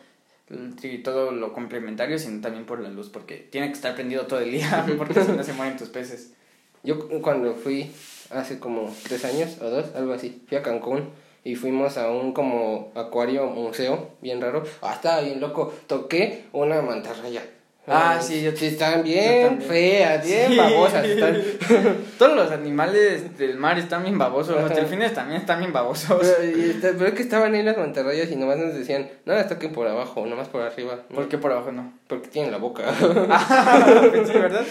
[0.82, 4.40] y todo lo complementario, sino también por la luz, porque tiene que estar prendido todo
[4.40, 6.34] el día, porque si no se mueren tus peces.
[6.82, 7.90] Yo cuando fui
[8.28, 11.08] hace como tres años o dos, algo así, fui a Cancún
[11.44, 14.62] y fuimos a un como acuario museo bien raro.
[14.82, 15.72] Ah, estaba bien loco.
[15.86, 17.42] Toqué una mantarraya.
[17.86, 19.62] Ah, Ay, sí, yo- sí, yo bien también.
[19.62, 20.56] feas, bien Sí.
[20.56, 21.04] babosas.
[21.04, 21.42] están.
[22.18, 24.74] Todos los animales del mar están bien babosos, los Ajá.
[24.74, 26.20] delfines también están bien babosos.
[26.20, 29.72] Pero, pero es que estaban ahí las mantarrayas y nomás nos decían, no las toquen
[29.72, 31.00] por abajo, nomás por arriba.
[31.12, 31.92] ¿Por qué por abajo no?
[32.06, 32.84] Porque tienen la boca.
[34.26, 34.62] sí, ¿verdad?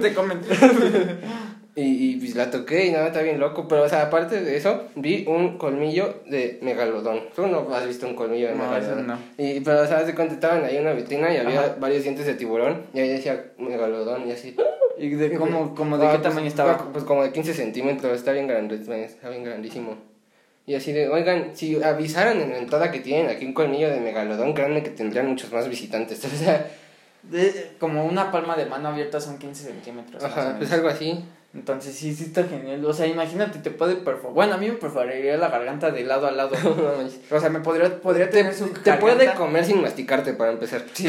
[0.00, 0.38] Te comen.
[1.76, 1.82] Y,
[2.12, 3.66] y pues la toqué y nada, está bien loco.
[3.66, 7.22] Pero, o sea, aparte de eso, vi un colmillo de megalodón.
[7.34, 9.06] Tú no has visto un colmillo de No, megalodón.
[9.08, 9.18] no.
[9.38, 11.76] Y, pero, o sea, haz de cuenta, estaban ahí en una vitrina y había Ajá.
[11.80, 12.82] varios dientes de tiburón.
[12.94, 14.56] Y ahí decía megalodón y así.
[14.96, 16.72] ¿Y de cómo, cómo de Ah, qué pues, tamaño estaba?
[16.72, 19.96] ah, Pues como de 15 centímetros, está bien grande, está bien grandísimo.
[20.66, 23.98] Y así de, oigan, si avisaran en la entrada que tienen aquí un colmillo de
[23.98, 26.24] megalodón, créanme que tendrían muchos más visitantes.
[26.24, 26.70] O sea,
[27.24, 30.22] De- como una palma de mano abierta son 15 centímetros.
[30.22, 31.24] ajá, pues algo así.
[31.54, 32.84] Entonces sí, sí está genial.
[32.84, 34.34] O sea, imagínate, te puede perforar.
[34.34, 36.54] Bueno, a mí me perforaría la garganta de lado a lado.
[37.30, 40.84] O sea, me podría, podría Te, tener su te puede comer sin masticarte para empezar.
[40.92, 41.08] Sí,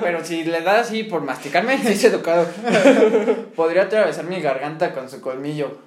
[0.00, 2.46] pero si le da así por masticarme, Sí, es educado.
[3.56, 5.78] podría atravesar mi garganta con su colmillo.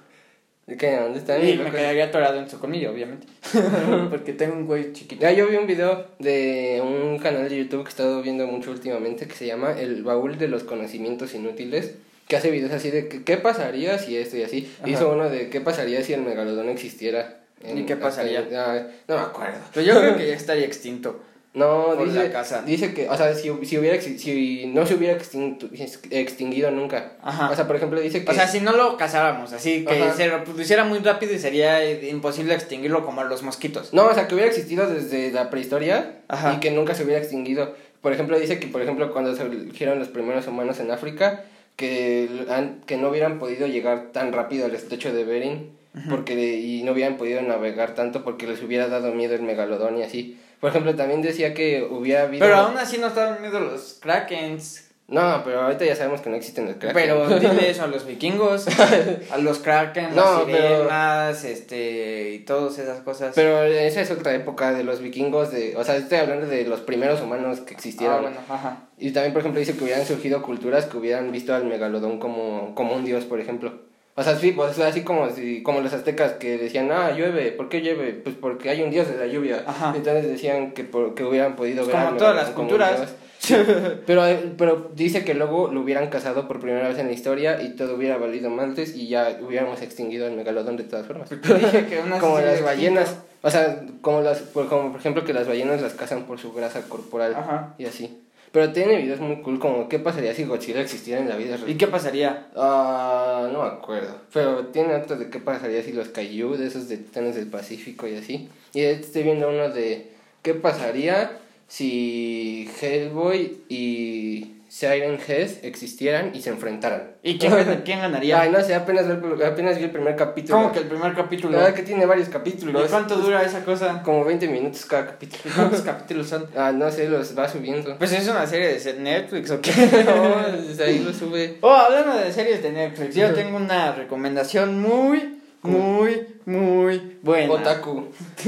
[0.67, 0.97] ¿Qué?
[0.97, 1.38] ¿Dónde está?
[1.38, 3.27] Y me quedaría atorado en su colmillo, obviamente.
[4.10, 5.21] Porque tengo un güey chiquito.
[5.21, 8.71] Ya yo vi un video de un canal de YouTube que he estado viendo mucho
[8.71, 11.95] últimamente que se llama El Baúl de los Conocimientos Inútiles,
[12.27, 14.71] que hace videos así de que, qué pasaría si esto y así.
[14.79, 14.89] Ajá.
[14.89, 17.39] Hizo uno de qué pasaría si el megalodón existiera.
[17.63, 18.47] ¿Y qué pasaría?
[18.53, 19.57] Ah, no me acuerdo.
[19.73, 21.21] Pero yo creo que ya estaría extinto.
[21.53, 22.63] No, dice, la casa.
[22.63, 25.69] dice que, o sea, si, si, hubiera, si no se hubiera extinto-
[26.11, 27.13] extinguido nunca.
[27.21, 27.49] Ajá.
[27.49, 28.29] O sea, por ejemplo, dice que...
[28.29, 30.13] O sea, si no lo cazáramos, así que Ajá.
[30.13, 33.93] se reproduciera muy rápido y sería imposible extinguirlo como a los mosquitos.
[33.93, 36.55] No, o sea, que hubiera existido desde la prehistoria Ajá.
[36.55, 37.73] y que nunca se hubiera extinguido.
[38.01, 42.81] Por ejemplo, dice que, por ejemplo, cuando surgieron los primeros humanos en África, que, han-
[42.85, 45.75] que no hubieran podido llegar tan rápido al estrecho de Bering
[46.09, 50.03] porque y no hubieran podido navegar tanto porque les hubiera dado miedo el megalodón y
[50.03, 50.38] así.
[50.59, 52.43] Por ejemplo, también decía que hubiera habido...
[52.45, 54.85] Pero aún así no estaban miedo los krakens.
[55.08, 56.94] No, pero ahorita ya sabemos que no existen los kraken.
[56.96, 58.65] Pero dile eso a los vikingos,
[59.32, 63.34] a los kraken, No, las pero- sirenas, este, y todas esas cosas.
[63.36, 66.80] Pero esa es otra época de los vikingos, de, o sea, estoy hablando de los
[66.80, 68.18] primeros humanos que existieron.
[68.18, 68.78] Ah, bueno, ajá.
[68.98, 72.74] Y también, por ejemplo, dice que hubieran surgido culturas que hubieran visto al megalodón como,
[72.74, 73.74] como un dios, por ejemplo.
[74.18, 77.68] O sea, sí, pues, así como, si, como los aztecas que decían, ah, llueve, ¿por
[77.70, 78.13] qué llueve?
[78.13, 79.63] Pues porque hay un dios de la lluvia.
[79.68, 79.94] Ajá.
[79.96, 83.13] Entonces decían que, por, que hubieran podido Pues ver como todas las como culturas.
[84.05, 87.62] Pero, eh, pero dice que luego lo hubieran cazado por primera vez en la historia
[87.62, 91.29] y todo hubiera valido maltes y ya hubiéramos extinguido al megalodón de todas formas.
[91.29, 92.65] Dije que como las extinto.
[92.65, 96.39] ballenas, o sea, como, las, por, como por ejemplo que las ballenas las cazan por
[96.39, 97.75] su grasa corporal Ajá.
[97.77, 98.21] y así.
[98.51, 101.69] Pero tiene videos muy cool como qué pasaría si Godzilla existiera en la vida real.
[101.69, 102.47] ¿Y qué pasaría?
[102.55, 104.15] Ah, no me acuerdo.
[104.31, 108.08] Pero tiene otro de qué pasaría si los Kaiju, de esos de Titanes del Pacífico
[108.08, 108.47] y así.
[108.73, 111.31] Y estoy viendo uno de qué pasaría
[111.67, 117.12] si Hellboy y Siren Heads existieran y se enfrentaran.
[117.23, 117.54] ¿Y quién,
[117.86, 118.41] quién ganaría?
[118.41, 120.58] Ay, no sé, apenas, vi- apenas vi el primer capítulo.
[120.58, 121.54] ¿Cómo que el primer capítulo?
[121.54, 122.89] La verdad que tiene varios ¿Y capítulos.
[122.89, 124.01] cuánto dura esa cosa?
[124.04, 125.41] Como 20 minutos cada capítulo.
[125.45, 126.47] ¿Y cuántos capítulos son?
[126.58, 127.97] Ah, no sé, los va subiendo.
[127.97, 129.71] Pues es una serie de Netflix o qué.
[130.06, 131.58] No, desde ahí lo sube.
[131.62, 137.54] Oh, hablando de series de Netflix, yo tengo una recomendación muy, muy, muy buena.
[137.54, 138.08] Otaku.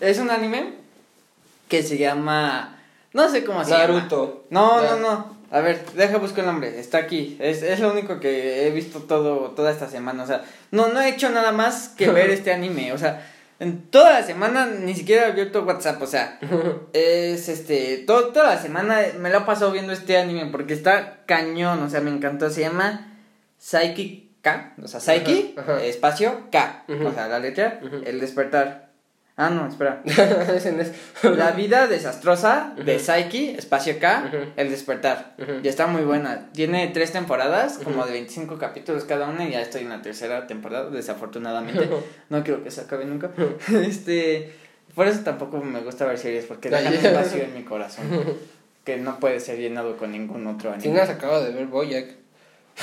[0.00, 0.81] Es un anime
[1.68, 2.78] que se llama.
[3.12, 3.86] No sé cómo se llama.
[3.94, 4.44] Naruto.
[4.50, 4.90] No, Ya.
[4.90, 5.42] no, no.
[5.50, 6.80] A ver, deja buscar el nombre.
[6.80, 7.36] Está aquí.
[7.38, 10.22] Es, es lo único que he visto todo, toda esta semana.
[10.22, 12.92] O sea, no, no he hecho nada más que ver este anime.
[12.94, 13.28] O sea,
[13.60, 16.00] en toda la semana ni siquiera he abierto WhatsApp.
[16.00, 16.38] O sea,
[16.94, 17.98] es este.
[18.06, 21.82] todo- toda la semana me la he pasado viendo este anime porque está cañón.
[21.82, 22.48] O sea, me encantó.
[22.48, 23.12] Se llama
[23.58, 24.74] Psyche K.
[24.82, 26.84] O sea, Psyche, espacio K.
[26.88, 28.90] O sea, la letra, el despertar.
[29.36, 30.02] Ah, no, espera.
[31.22, 32.98] La vida desastrosa de.
[32.98, 35.34] Psyche, espacio K, el despertar.
[35.38, 35.52] Ujú.
[35.62, 36.50] Y está muy buena.
[36.52, 40.46] Tiene tres temporadas, como de 25 capítulos cada una, y ya estoy en la tercera
[40.46, 41.88] temporada, desafortunadamente.
[42.28, 43.30] No creo que se acabe nunca.
[43.82, 44.52] Este,
[44.94, 48.06] por eso tampoco me gusta ver series, porque dejan un vacío en mi corazón.
[48.84, 50.92] Que no puede ser llenado con ningún otro anime.
[50.92, 52.16] no has acabado de ver Boyack.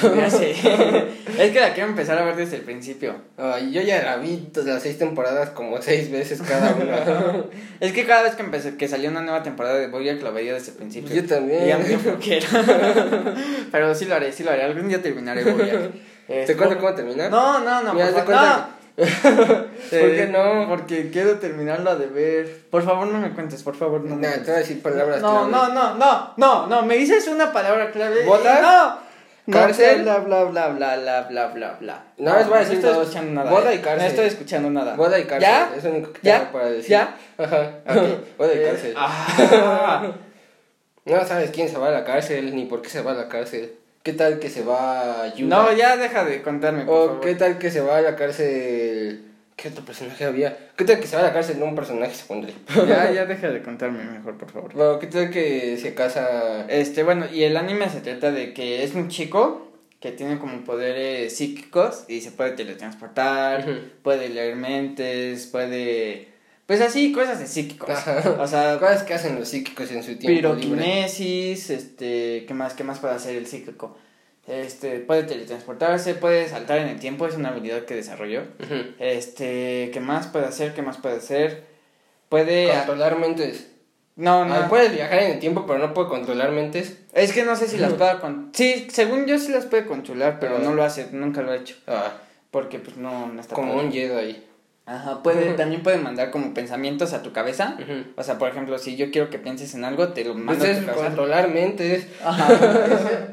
[0.01, 0.51] Ya sé.
[1.39, 3.15] es que la quiero empezar a ver desde el principio.
[3.37, 7.43] Ay, yo ya la vi las seis temporadas como seis veces cada una.
[7.79, 10.53] Es que cada vez que empecé, que salió una nueva temporada de Bojack la veía
[10.53, 11.15] desde el principio.
[11.15, 11.63] Yo también.
[11.63, 11.97] Y ya me.
[13.71, 14.63] Pero sí lo haré, sí lo haré.
[14.63, 15.91] Algún día terminaré Bojack.
[16.27, 17.29] ¿Te cuento cómo termina?
[17.29, 18.79] No, no, no, Mira, por no.
[18.99, 20.67] ¿Por qué no?
[20.67, 22.63] Porque quiero terminarla de ver.
[22.69, 24.15] Por favor, no me cuentes, por favor, no.
[24.15, 25.51] me te voy a decir palabras no, clave.
[25.51, 28.25] no, no, no, no, no, me dices una palabra clave.
[28.25, 28.61] ¿Boda?
[28.61, 29.08] No.
[29.49, 30.01] No, ¿Cárcel?
[30.03, 32.03] Bla, bla, bla, bla, bla, bla, bla, bla.
[32.17, 33.49] No, les voy a decir No estoy escuchando nada.
[33.51, 33.75] Boda eh.
[33.75, 33.99] y cárcel.
[33.99, 34.95] No estoy escuchando nada.
[34.95, 35.41] Boda y cárcel.
[35.49, 35.71] ¿Ya?
[35.75, 36.39] Es lo único que ¿Ya?
[36.39, 36.89] tengo para decir.
[36.91, 37.15] ¿Ya?
[37.37, 37.71] Ajá.
[37.87, 38.07] Ok.
[38.37, 38.93] Boda y Eh, cárcel.
[38.97, 40.11] ah.
[41.05, 43.27] No sabes quién se va a la cárcel ni por qué se va a la
[43.29, 43.73] cárcel.
[44.03, 45.55] ¿Qué tal que se va a Yuga?
[45.55, 47.21] No, ya deja de contarme, por O favor.
[47.21, 49.25] qué tal que se va a la cárcel.
[49.61, 50.57] ¿Qué otro personaje había?
[50.77, 52.55] ¿Qué tal que se va a la cárcel un personaje secundario?
[52.87, 54.73] Ya, ya deja de contarme mejor, por favor.
[54.73, 56.65] Bueno, ¿qué tal que se casa.
[56.69, 59.69] Este, bueno, y el anime se trata de que es un chico
[59.99, 63.65] que tiene como poderes psíquicos y se puede teletransportar,
[64.01, 66.29] puede leer mentes, puede...
[66.65, 67.89] Pues así, cosas de psíquicos.
[67.89, 68.37] Ajá.
[68.39, 70.61] O sea, ¿Cuáles que hacen los psíquicos en su tiempo libre?
[70.61, 73.97] piroquinesis, este, ¿qué más, qué más puede hacer el psíquico?
[74.49, 78.43] Este, puede teletransportarse, puede saltar en el tiempo, es una habilidad que desarrolló.
[78.97, 80.73] Este, ¿qué más puede hacer?
[80.73, 81.65] ¿Qué más puede hacer?
[82.29, 82.69] Puede...
[82.73, 83.67] Controlar mentes.
[84.15, 84.53] No, no.
[84.53, 86.97] Ah, puedes viajar en el tiempo, pero no puede controlar mentes.
[87.13, 88.49] Es que no sé si las pueda con...
[88.53, 90.61] Sí, según yo sí las puede controlar, pero Ah.
[90.61, 91.75] no lo hace, nunca lo ha hecho.
[91.87, 92.13] Ah,
[92.51, 93.85] Porque pues no, no está como padre.
[93.85, 94.43] un Jedi.
[94.91, 97.77] Ajá, puede, también puede mandar como pensamientos a tu cabeza.
[97.79, 98.05] Ujú.
[98.15, 100.65] O sea, por ejemplo, si yo quiero que pienses en algo, te lo Pues mando
[100.65, 101.05] a es tu cabeza.
[101.05, 102.07] controlar mentes.
[102.23, 102.47] Ajá,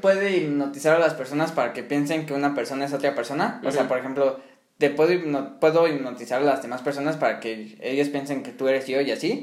[0.03, 3.63] puede hipnotizar a las personas para que piensen que una persona es otra persona.
[3.65, 4.39] O sea, por ejemplo,
[4.79, 8.69] te puedo, hipno- puedo hipnotizar a las demás personas para que ellos piensen que tú
[8.69, 9.43] eres yo y así.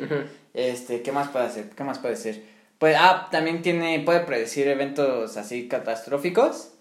[0.54, 1.70] Este, ¿qué más puede hacer?
[1.76, 2.44] ¿Qué más puede ser?
[2.78, 6.73] Pues, ah, también tiene, puede predecir eventos así catastróficos.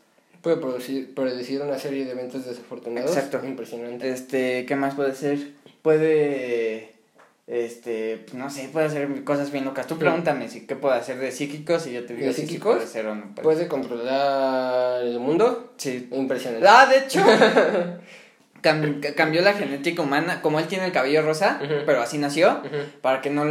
[0.43, 3.17] Puede producir, predecir una serie de eventos desafortunados.
[3.17, 3.41] Exacto.
[3.47, 4.11] Impresionante.
[4.11, 5.39] Este, ¿qué más puede ser?
[5.83, 6.91] Puede,
[7.47, 9.87] este, no sé, puede hacer cosas bien locas.
[9.87, 10.01] Tú Sí.
[10.01, 12.75] pregúntame si qué puede hacer de psíquicos y yo te digo ¿De si sí psíquicos?
[12.77, 13.43] puede ser o no puede.
[13.43, 15.73] Puede controlar el mundo.
[15.77, 16.09] Sí.
[16.13, 16.67] Impresionante.
[16.69, 17.21] Ah, de hecho,
[18.63, 20.41] cam- ca- cambió la genética humana.
[20.43, 21.75] Como él tiene el cabello rosa, Ujú.
[21.87, 22.77] pero así nació, Ujú.
[23.01, 23.45] para que no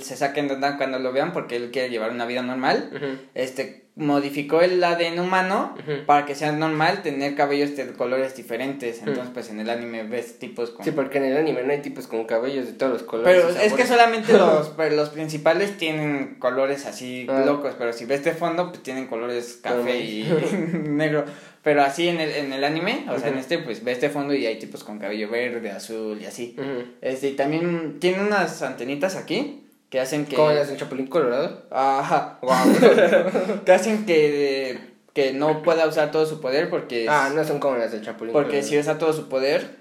[0.00, 2.90] se saquen de onda cuando lo vean, porque él quiere llevar una vida normal.
[2.94, 3.06] Ujú.
[3.34, 5.76] Este, modificó el ADN humano
[6.06, 8.98] para que sea normal tener cabellos de colores diferentes.
[8.98, 11.80] Entonces, pues en el anime ves tipos con Sí, porque en el anime no hay
[11.80, 13.44] tipos con cabellos de todos los colores.
[13.44, 17.44] Pero es que solamente los, pero los principales tienen colores así Ah.
[17.46, 20.24] locos, pero si ves de fondo, pues tienen colores café y
[20.88, 21.24] negro.
[21.62, 24.34] Pero así en el, en el anime, o sea, en este, pues ves de fondo
[24.34, 26.56] y hay tipos con cabello verde, azul y así.
[27.00, 29.63] Este, y también tiene unas antenitas aquí
[29.94, 30.34] que hacen que...
[30.34, 31.62] Como las del Chapulín Colorado.
[31.70, 32.38] Ajá.
[32.42, 33.62] Wow.
[33.64, 34.76] que hacen que,
[35.12, 37.06] que no pueda usar todo su poder porque...
[37.08, 39.76] ah, no son como las del Chapulín Porque si usa todo su poder,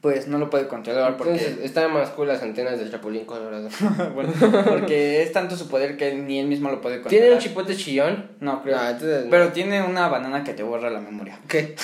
[0.00, 1.34] pues no lo puede controlar porque...
[1.34, 3.68] Entonces, están más cool las antenas del Chapulín Colorado.
[4.12, 4.32] Bueno,
[4.64, 7.10] porque es tanto su poder que ni él mismo lo puede controlar.
[7.22, 8.32] ¿Tiene un chipote chillón?
[8.40, 8.76] No, creo.
[8.76, 11.38] Ah, entonces- Pero tiene una banana que te borra la memoria.
[11.46, 11.76] ¿Qué?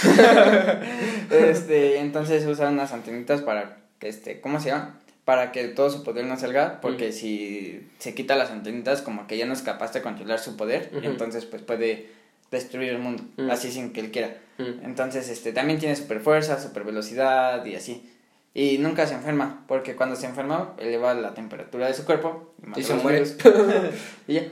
[1.31, 4.99] este, entonces usa unas antenitas para, este, ¿cómo se llama?
[5.25, 9.37] Para que todo su poder no salga, porque si se quita las antenitas, como que
[9.37, 12.09] ya no es capaz de controlar su poder, y entonces pues puede
[12.51, 14.37] destruir el mundo, así sin que él quiera.
[14.59, 18.09] Entonces, este, también tiene super fuerza, super velocidad y así.
[18.55, 22.79] Y nunca se enferma, porque cuando se enferma eleva la temperatura de su cuerpo mata
[22.79, 23.25] Y se muere.
[24.29, 24.43] y ya.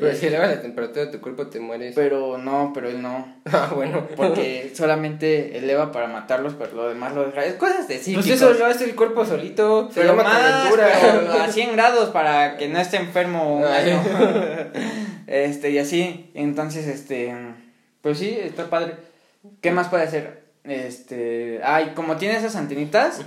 [0.00, 1.94] Pero si eleva la temperatura de tu cuerpo te mueres.
[1.94, 3.34] Pero no, pero él no.
[3.52, 4.06] Ah, bueno.
[4.16, 7.44] Porque solamente eleva para matarlos, pero lo demás lo deja.
[7.44, 8.26] Es cosas de Pues psíquicos.
[8.30, 9.88] eso lo hace el cuerpo solito.
[9.92, 13.90] Se pero llama más, pero a 100 grados para que no esté enfermo un Ay.
[13.90, 14.02] año.
[15.26, 16.30] este, y así.
[16.34, 17.34] Entonces, este.
[18.02, 18.94] Pues sí, está padre.
[19.60, 20.44] ¿Qué más puede hacer?
[20.64, 21.60] Este.
[21.64, 23.20] Ay, como tiene esas antenitas,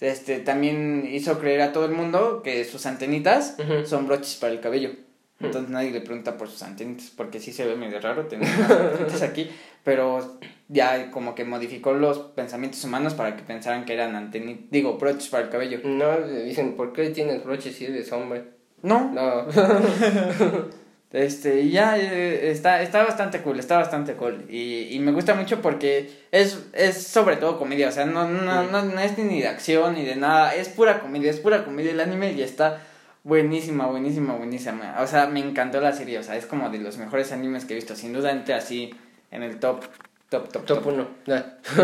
[0.00, 3.56] este, también hizo creer a todo el mundo que sus antenitas
[3.86, 4.90] son broches para el cabello.
[5.40, 8.70] Entonces nadie le pregunta por sus antenitas, porque sí se ve medio raro tener unas
[8.70, 9.50] antenitas aquí,
[9.82, 14.96] pero ya como que modificó los pensamientos humanos para que pensaran que eran antenitas, digo,
[14.96, 15.80] broches para el cabello.
[15.84, 18.44] No, le dicen, ¿por qué tienes broches si eres hombre?
[18.82, 19.46] No, No.
[21.12, 24.44] este, ya eh, está, está bastante cool, está bastante cool.
[24.48, 28.64] Y, y me gusta mucho porque es, es sobre todo comedia, o sea, no, no,
[28.64, 31.92] no, no es ni de acción ni de nada, es pura comedia, es pura comedia
[31.92, 32.82] el anime y está
[33.24, 34.96] buenísima, buenísima, buenísima.
[35.00, 37.72] O sea, me encantó la serie, o sea, es como de los mejores animes que
[37.72, 38.94] he visto, sin duda entre así
[39.30, 39.80] en el top,
[40.28, 40.86] top, top, Top top.
[40.86, 41.08] 1.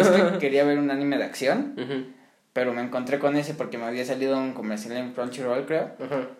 [0.00, 1.74] Es que quería ver un anime de acción,
[2.52, 5.90] pero me encontré con ese porque me había salido un comercial en Crunchyroll, creo.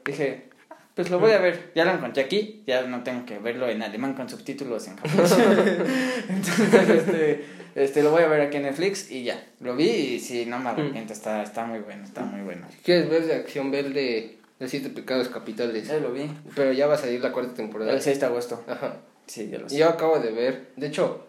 [0.04, 1.72] Dije, "Ah, pues lo voy a ver.
[1.74, 5.36] Ya lo encontré aquí, ya no tengo que verlo en alemán con subtítulos en japonés.
[6.28, 9.42] Entonces, este, este, lo voy a ver aquí en Netflix y ya.
[9.60, 12.66] Lo vi y sí, no me arrepiento, está, está muy bueno, está muy bueno.
[12.84, 15.88] Quieres ver de acción, ver de, de Siete Pecados Capitales.
[15.88, 16.30] Ya lo vi.
[16.54, 17.92] Pero ya va a salir la cuarta temporada.
[17.92, 18.62] El 6 de agosto.
[18.68, 18.98] Ajá.
[19.26, 19.78] Sí, ya lo sé.
[19.78, 21.26] Yo acabo de ver, de hecho,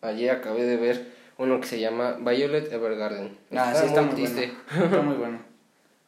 [0.00, 3.36] ayer acabé de ver uno que se llama Violet Evergarden.
[3.50, 4.52] Ah, sí, está muy triste.
[4.70, 4.84] bueno.
[4.86, 5.38] Está muy bueno.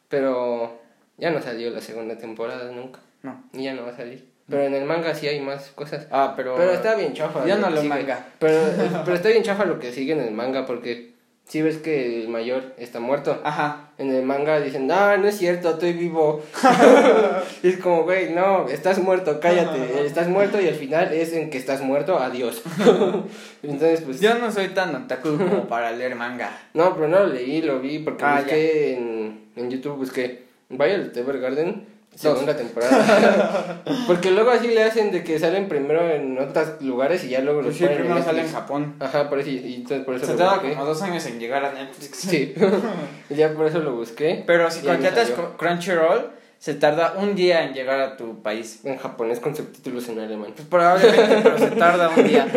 [0.07, 0.79] Pero
[1.17, 3.01] ya no salió la segunda temporada nunca.
[3.21, 3.43] No.
[3.51, 4.25] Y ya no va a salir.
[4.47, 6.07] Pero en el manga sí hay más cosas.
[6.11, 6.55] Ah, pero...
[6.55, 7.45] Pero está bien chafa.
[7.45, 7.89] Lo no lo sigue.
[7.89, 8.27] manga.
[8.39, 8.61] Pero,
[9.03, 11.14] pero está bien chafa lo que sigue en el manga porque
[11.47, 13.39] si ves que el mayor está muerto.
[13.43, 13.91] Ajá.
[13.97, 16.43] En el manga dicen, no, no es cierto, estoy vivo.
[17.63, 20.05] y es como, güey, no, estás muerto, cállate.
[20.05, 22.63] Estás muerto y al final es en que estás muerto, adiós.
[23.63, 24.19] Entonces, pues...
[24.19, 26.51] Yo no soy tan otaku como para leer manga.
[26.73, 31.15] No, pero no lo leí, lo vi porque Ah, busqué en, en YouTube, busqué Violet
[31.15, 33.83] Evergarden, segunda temporada.
[34.07, 37.61] porque luego así le hacen de que salen primero en otros lugares y ya luego
[37.61, 38.51] los Pues sí, ponen en primero sale en.
[38.51, 38.95] Japón.
[38.99, 40.69] Ajá, por eso, y, entonces por eso Se lo tarda busqué.
[40.73, 42.17] como dos años en llegar a Netflix.
[42.29, 42.55] Sí,
[43.29, 44.43] y ya por eso lo busqué.
[44.47, 48.79] Pero si contratas Crunchyroll, se tarda un día en llegar a tu país.
[48.85, 50.53] En japonés con subtítulos en alemán.
[50.55, 52.47] Pues probablemente, pero se tarda un día.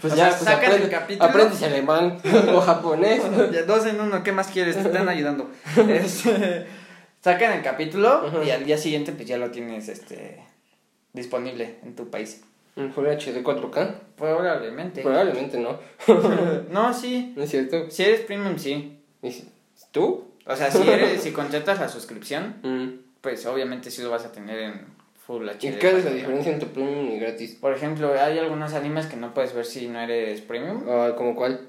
[0.00, 1.30] Pues O ya, sea, pues sacan aprende, el capítulo.
[1.30, 2.18] aprendes alemán
[2.52, 3.22] o japonés.
[3.52, 4.74] Ya, Dos en uno, ¿qué más quieres?
[4.76, 5.48] Te están ayudando.
[5.88, 6.66] Este,
[7.24, 8.44] sacan el capítulo Ajá.
[8.44, 10.42] y al día siguiente pues ya lo tienes este
[11.14, 12.42] disponible en tu país.
[12.76, 13.94] ¿En Full HD 4K?
[14.16, 15.00] Probablemente.
[15.02, 15.78] Probablemente no.
[16.70, 17.32] No, sí.
[17.36, 17.90] ¿No es cierto?
[17.90, 18.98] Si eres premium, sí.
[19.22, 19.48] ¿Y si-
[19.90, 20.24] ¿Tú?
[20.46, 22.88] O sea, si eres, si contratas la suscripción, Mm.
[23.22, 24.86] pues obviamente sí lo vas a tener en
[25.26, 25.64] Full HD.
[25.68, 27.54] ¿Y qué es la diferencia entre premium y gratis?
[27.54, 30.82] Por ejemplo, hay algunos animes que no puedes ver si no eres premium.
[30.88, 31.68] Ah, ¿Como cuál?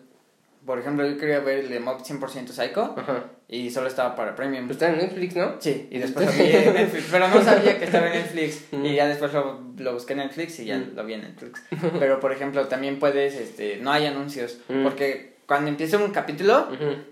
[0.66, 3.26] Por ejemplo, yo quería ver el de Mob 100% Psycho Ajá.
[3.48, 4.66] y solo estaba para premium.
[4.66, 5.56] Pues está en Netflix, ¿no?
[5.60, 8.86] Sí, y después lo vi en Netflix, pero no sabía que estaba en Netflix Mm.
[8.86, 10.96] y ya después lo, lo busqué en Netflix y ya Mm.
[10.96, 11.64] lo vi en Netflix.
[12.00, 14.84] Pero por ejemplo, también puedes, este, no hay anuncios, Mm.
[14.84, 16.68] porque cuando empieza un capítulo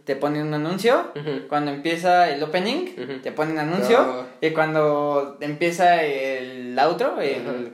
[0.05, 1.11] te ponen un anuncio,
[1.49, 3.19] cuando empieza el opening Ujú.
[3.21, 4.25] te ponen anuncio No.
[4.41, 7.69] y cuando empieza el outro, el,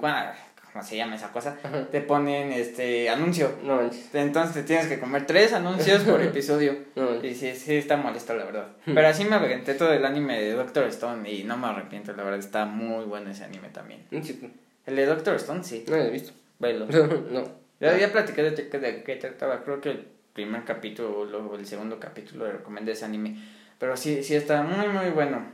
[0.72, 1.58] ¿cómo se llama esa cosa?
[1.64, 1.88] Ajá.
[1.92, 3.52] Te ponen este anuncio.
[3.64, 4.14] No manches.
[4.14, 6.78] Entonces te tienes que comer tres anuncios por episodio.
[6.96, 7.24] No.
[7.24, 8.68] Y sí, sí está molesto, la verdad.
[8.86, 12.24] Pero así me aventé todo el anime de Doctor Stone y no me arrepiento, la
[12.24, 12.40] verdad.
[12.40, 14.06] Está muy bueno ese anime también.
[14.12, 14.48] Es cierto.
[14.86, 15.86] El de Doctor Stone, sí.
[15.88, 16.34] No lo he visto.
[16.60, 16.86] Velo.
[17.32, 17.44] no.
[17.80, 19.64] Ya, ya platiqué de, de, de qué trataba.
[19.64, 23.38] Creo que el primer capítulo o el segundo capítulo le recomendé ese anime.
[23.78, 25.46] Pero sí, sí está muy, muy bueno.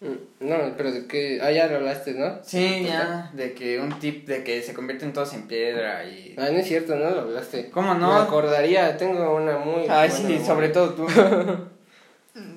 [0.00, 1.40] No, pero de qué.
[1.42, 2.38] Ah, ya lo hablaste, ¿no?
[2.42, 6.34] Sí, ya, de que un tip de que se convierten todos en piedra y...
[6.38, 7.68] Ah, no es cierto, no lo hablaste.
[7.68, 8.16] ¿Cómo Me no?
[8.16, 9.80] acordaría, tengo una muy.
[9.86, 10.46] Buena sí, memoria.
[10.46, 11.06] sobre todo tú.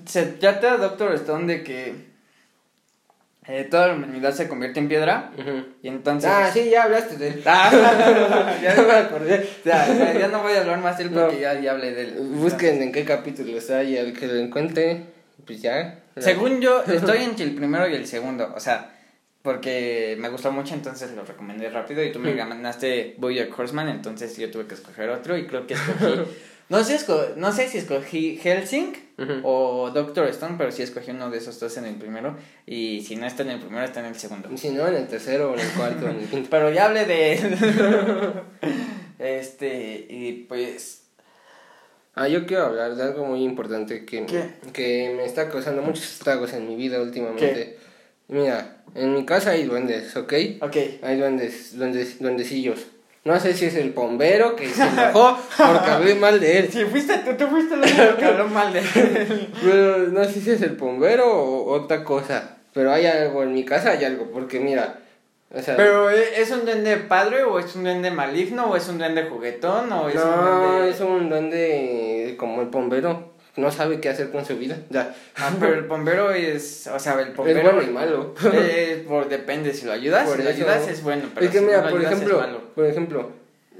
[0.06, 2.14] se trata Doctor Stone de que
[3.48, 5.32] eh, toda la humanidad se convierte en piedra
[5.82, 6.30] y entonces...
[6.34, 7.44] Ah, sí, ya hablaste de él.
[7.46, 7.70] Ah,
[8.64, 9.46] ya no me acordé.
[9.66, 11.42] Ya, ya, ya no voy a hablar más de él porque No.
[11.42, 12.14] ya, ya hablé de él.
[12.36, 15.08] Busquen en qué capítulo está y al que lo encuentre,
[15.46, 16.00] pues ya.
[16.18, 18.54] Según yo, estoy entre el primero y el segundo.
[18.56, 18.90] O sea,
[19.42, 22.04] porque me gustó mucho, entonces lo recomendé rápido.
[22.04, 25.38] Y tú me ganaste Bojack Horseman, entonces yo tuve que escoger otro.
[25.38, 26.22] Y creo que escogí.
[26.70, 29.34] No sé, esco- no sé si escogí Helsing Ujú.
[29.44, 32.38] o Doctor Stone, pero sí escogí uno de esos dos en el primero.
[32.66, 34.50] Y si no está en el primero, está en el segundo.
[34.56, 36.48] Si no, en el tercero o en el cuarto en el quinto.
[36.50, 38.34] Pero ya hablé de
[39.20, 41.03] este, y pues.
[42.16, 44.52] Ah, yo quiero hablar de algo muy importante que, ¿Qué?
[44.72, 47.78] que me está causando muchos estragos en mi vida últimamente.
[48.28, 50.34] Mira, en mi casa hay duendes, ¿ok?
[50.62, 50.78] Ok.
[51.02, 52.86] Hay duendes, duendes, duendecillos.
[53.26, 56.70] No sé si es el bombero que se enojó porque hablé mal de él.
[56.72, 57.82] Si fuiste tú, tú fuiste el
[58.18, 59.50] que habló mal de él.
[59.64, 62.58] Pero no sé si es el bombero o otra cosa.
[62.74, 65.00] Pero hay algo, en mi casa hay algo, porque mira.
[65.54, 68.88] O sea, Pero ¿e- ¿es un duende padre o es un duende maligno o es
[68.90, 70.90] un duende juguetón o es un no, duende...
[70.90, 73.32] es un duende como el bombero.
[73.56, 74.78] No sabe qué hacer con su vida.
[74.90, 75.14] Ya.
[75.38, 78.34] Ah, pero el bombero es, o sea, el Es bombero bueno y malo.
[78.52, 81.52] eh, por depende si lo ayudas, Por si lo eso- ayudas es bueno, pero es
[81.52, 82.60] que si mira, no por ejemplo, es malo.
[82.74, 83.30] por ejemplo,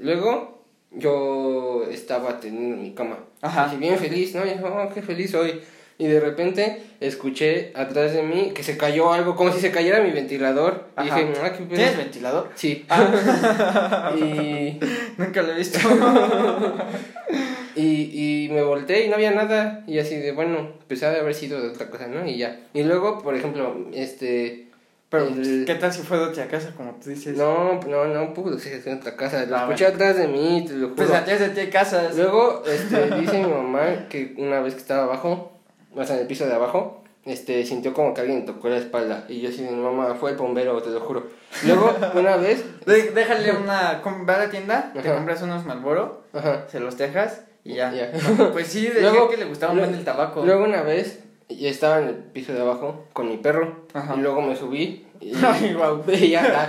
[0.00, 0.62] luego
[0.92, 3.18] yo estaba teniendo mi cama.
[3.42, 3.64] Ajá.
[3.64, 4.46] Así bien feliz, ¿no?
[4.46, 5.60] Y yo, oh, qué feliz soy.
[5.96, 10.00] Y de repente escuché atrás de mí que se cayó algo, como si se cayera
[10.02, 10.88] mi ventilador.
[11.00, 11.76] Y dije, ah, qué pedo.
[11.76, 12.50] ¿Tienes ventilador?
[12.56, 12.84] Sí.
[12.88, 14.12] Ah.
[14.16, 14.80] y,
[15.18, 15.78] Nunca lo he visto.
[17.76, 19.84] y, y me volteé y no había nada.
[19.86, 22.26] Y así de, bueno, pensaba de haber sido de otra cosa, ¿no?
[22.26, 22.60] Y ya.
[22.72, 24.68] Y luego, por ejemplo, este...
[25.10, 27.36] Pero, el- ¿qué tal si fue de otra casa, como tú dices?
[27.36, 29.44] No, no, no pudo ser en otra casa.
[29.46, 30.96] Lo Ah, escuché atrás de mí, te lo juro.
[30.96, 32.16] Pues atrás de ti casas.
[32.16, 35.52] Luego, este, dice mi mamá que una vez que estaba abajo,
[35.96, 38.76] o sea, en el piso de abajo, este, sintió como que alguien le tocó la
[38.76, 39.24] espalda.
[39.28, 41.26] Y yo así, mi mamá, fue el bombero, te lo juro.
[41.64, 44.02] Luego, una vez, De- déjale una...
[44.26, 47.90] Ve a la tienda, te compras unos Malboro, ajá, se los dejas y ya.
[47.92, 48.12] Ya.
[48.52, 50.44] Pues sí, decía Luego- que le gustaba un buen el tabaco.
[50.44, 53.84] luego una vez, ya estaba en el piso de abajo con mi perro.
[53.92, 54.14] Ajá.
[54.16, 55.06] Y luego me subí.
[55.20, 55.76] Y, Ay,
[56.20, 56.68] y ya,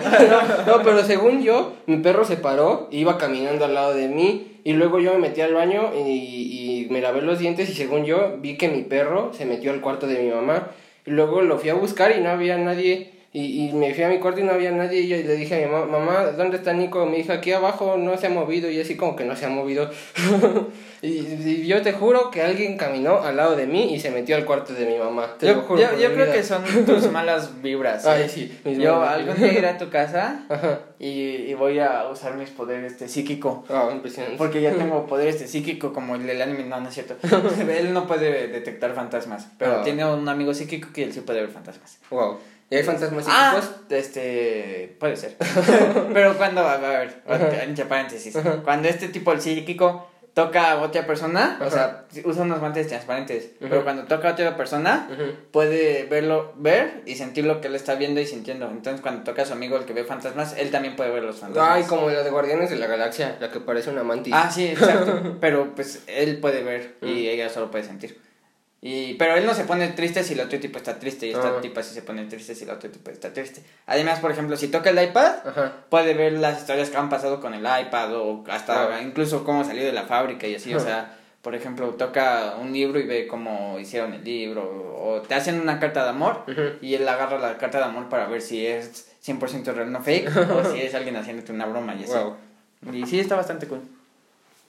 [0.68, 4.60] no, no, pero según yo, mi perro se paró, iba caminando al lado de mí.
[4.64, 7.70] Y luego yo me metí al baño y, y me lavé los dientes.
[7.70, 10.72] Y según yo, vi que mi perro se metió al cuarto de mi mamá.
[11.06, 13.15] Y luego lo fui a buscar y no había nadie.
[13.38, 15.02] Y, y me fui a mi cuarto y no había nadie.
[15.02, 17.06] Y yo le dije a mi mamá, mamá, ¿dónde está Nico?
[17.06, 18.72] Me dijo, aquí abajo no se ha movido.
[18.72, 19.90] Y así como que no se ha movido.
[21.02, 24.38] y, y yo te juro que alguien caminó al lado de mí y se metió
[24.38, 25.36] al cuarto de mi mamá.
[25.38, 25.82] Te lo Yo, juro.
[25.82, 26.34] yo, yo creo vida.
[26.34, 28.06] que son tus malas vibras.
[28.06, 28.10] ¿eh?
[28.10, 28.58] Ay, sí.
[28.80, 30.46] Yo algún día iré a tu casa
[31.00, 33.66] y, voy a usar mis poderes este, psíquico.
[33.70, 34.38] Ah, impresionante.
[34.38, 37.16] Porque ya tengo poderes de psíquico como el del anime, no, no es cierto.
[37.70, 39.82] él no puede detectar fantasmas, pero Ah.
[39.84, 42.00] tiene un amigo psíquico que él sí puede ver fantasmas.
[42.10, 42.38] Wow.
[42.76, 43.92] ¿Y hay fantasmas Ah, psíquicos?
[43.92, 45.36] este, puede ser.
[46.14, 47.22] pero cuando, a ver,
[47.64, 48.62] entre paréntesis, Ajá.
[48.64, 53.52] cuando este tipo, el psíquico, toca a otra persona, o sea, usa unos guantes transparentes,
[53.58, 55.08] pero cuando toca a otra persona,
[55.52, 58.70] puede verlo, ver y sentir lo que él está viendo y sintiendo.
[58.70, 61.38] Entonces, cuando toca a su amigo, el que ve fantasmas, él también puede ver los
[61.38, 61.76] fantasmas.
[61.78, 64.34] Ay, como la de Guardianes de la Galaxia, la que parece una mantis.
[64.36, 65.38] Ah, sí, exacto.
[65.40, 68.20] pero pues él puede ver y ella solo puede sentir.
[68.88, 71.48] Y, pero él no se pone triste si el otro tipo está triste y esta
[71.58, 71.60] Ah.
[71.60, 73.64] tipa sí se pone triste si el otro tipo está triste.
[73.88, 75.74] Además, por ejemplo, si toca el iPad, Ajá.
[75.90, 79.02] puede ver las historias que han pasado con el iPad o hasta Ah.
[79.02, 80.72] incluso cómo salió de la fábrica y así.
[80.72, 80.86] O Ajá.
[80.86, 85.60] sea, por ejemplo, toca un libro y ve cómo hicieron el libro o te hacen
[85.60, 86.44] una carta de amor
[86.80, 90.30] y él agarra la carta de amor para ver si es 100% real, no fake,
[90.52, 92.14] o si es alguien haciéndote una broma y así.
[92.14, 92.36] Wow.
[92.94, 93.82] Y sí, está bastante cool.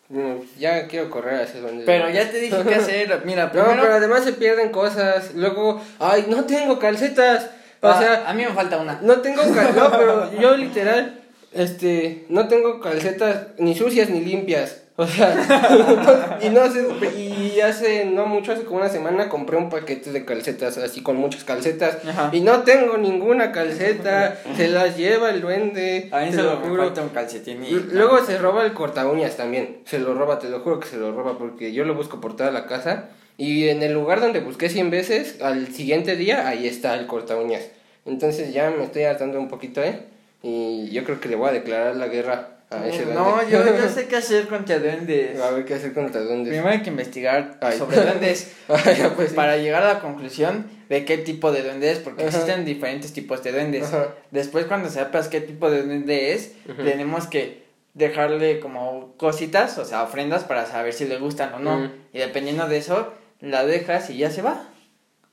[0.09, 1.85] Mm, Ya quiero correr hacia donde.
[1.85, 3.23] Pero ya te dije qué hacer.
[3.25, 3.83] Mira, No, primero.
[3.83, 5.35] pero además se pierden cosas.
[5.35, 7.51] Luego, ay, no tengo calcetas.
[7.81, 8.99] O Ah, sea, a mí me falta una.
[9.03, 9.75] no tengo cal...
[9.77, 11.21] No, pero yo literal,
[11.53, 14.83] este, no tengo calcetas ni sucias ni limpias.
[14.99, 16.87] O sea, y no hace,
[17.19, 21.17] y hace no mucho, hace como una semana compré un paquete de calcetas, así con
[21.17, 22.31] muchas calcetas, Ajá.
[22.33, 26.93] y no tengo ninguna calceta, se las lleva el duende, A mí solo lo juro.
[27.03, 27.73] un calcetín y...
[27.73, 29.81] Luego se roba el corta uñas también.
[29.85, 32.35] Se lo roba, te lo juro que se lo roba porque yo lo busco por
[32.35, 33.11] toda la casa.
[33.37, 37.37] Y en el lugar donde busqué 100 veces, al siguiente día, ahí está el corta
[37.37, 37.69] uñas.
[38.07, 40.01] Entonces ya me estoy hartando un poquito, ¿eh?
[40.43, 43.15] Y yo creo que le voy a declarar la guerra a ese duende.
[43.15, 45.41] No, yo, yo sé qué hacer contra duendes.
[45.41, 46.49] A ver qué hacer contra duendes.
[46.49, 47.79] Primero hay que investigar Ay.
[47.79, 49.35] sobre duendes Ay, ya, pues, sí.
[49.37, 52.31] para llegar a la conclusión de qué tipo de duende es, porque Ajá.
[52.37, 53.85] existen diferentes tipos de duendes.
[53.85, 54.09] Ajá.
[54.31, 57.65] Después, cuando sepas qué tipo de duende es, tenemos que
[57.95, 61.91] dejarle como cositas, o sea, ofrendas para saber si le gustan o no.
[62.13, 64.69] Y dependiendo de eso, la dejas y ya se va.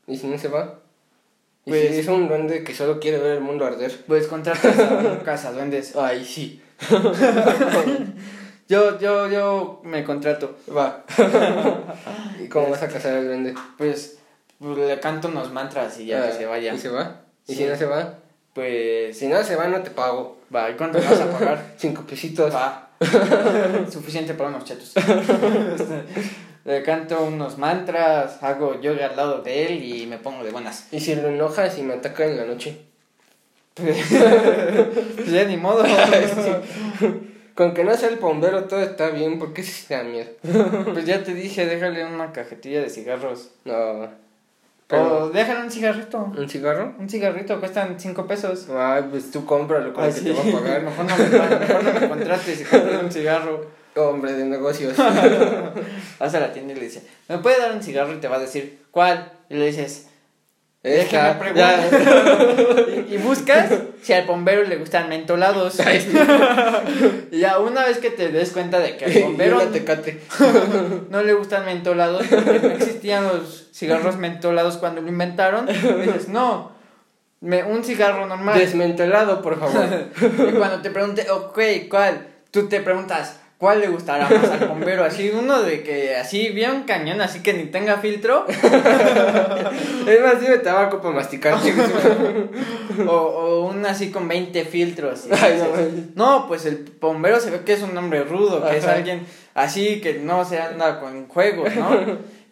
[0.07, 0.79] ¿Y si no se va?
[1.65, 3.91] ¿Y Pues- si es un duende que solo quiere ver el mundo arder?
[4.07, 5.95] Pues contratas a un cazaduendes.
[5.95, 6.61] Ay, sí.
[8.69, 10.55] Yo, yo, yo me contrato.
[10.75, 11.03] Va.
[12.43, 13.53] ¿Y cómo vas a cazar al duende?
[13.77, 14.17] Pues,
[14.57, 16.73] pues, le canto unos mantras y ya Ah, que se vaya.
[16.73, 17.21] ¿Y se va?
[17.45, 17.57] ¿Y Sí.
[17.59, 18.15] si no se va?
[18.53, 20.37] Pues, Si no se va, no te pago.
[20.55, 21.61] va, ¿y cuánto me vas a pagar?
[21.77, 22.53] Cinco pesitos.
[22.55, 22.89] Va.
[23.91, 24.93] Suficiente para unos chetos.
[26.63, 30.87] le canto unos mantras, hago yoga al lado de él y me pongo de buenas.
[30.91, 32.81] Y si lo enojas y me ataca en la noche.
[33.75, 35.83] Pues ya ni modo.
[37.55, 40.29] Con que no sea el bombero todo está bien, porque sí te da miedo.
[40.91, 43.51] Pues ya te dije, déjale una cajetilla de cigarros.
[43.65, 44.09] No.
[44.87, 46.31] Pero- O déjale un cigarrito.
[46.35, 46.93] ¿Un cigarro?
[46.99, 48.67] Un cigarrito cuestan 5 pesos.
[48.75, 50.25] Ay, pues tú cómpralo con el que sí.
[50.25, 50.81] te va a pagar.
[50.83, 53.65] Mejor no me, mejor no me contrates y un cigarro.
[53.95, 54.97] Hombre de negocios.
[56.19, 58.13] Vas a la tienda y le dices, ¿me puede dar un cigarro?
[58.13, 59.31] Y te va a decir, ¿cuál?
[59.49, 60.07] Y le dices,
[60.83, 61.89] Esta, déjame ya.
[63.09, 63.71] y, y buscas
[64.01, 65.79] si al bombero le gustan mentolados.
[67.31, 70.19] y ya una vez que te des cuenta de que al bombero tecate.
[71.09, 76.73] no le gustan mentolados, porque no existían los cigarros mentolados cuando lo inventaron, dices, no,
[77.39, 78.59] me, un cigarro normal.
[78.59, 79.85] Desmentelado, por favor.
[80.49, 81.59] Y cuando te pregunte, ok,
[81.89, 82.27] ¿cuál?
[82.51, 85.03] Tú te preguntas, ¿cuál le gustará más al bombero?
[85.03, 88.45] Así, uno de que así, bien cañón, así que ni tenga filtro.
[88.47, 91.55] es más, dime tabaco para masticar.
[93.07, 95.27] o, o un así con 20 filtros.
[95.41, 99.25] Ay, no, pues el bombero se ve que es un hombre rudo, que es alguien
[99.53, 101.89] así que no se anda con juegos, ¿no?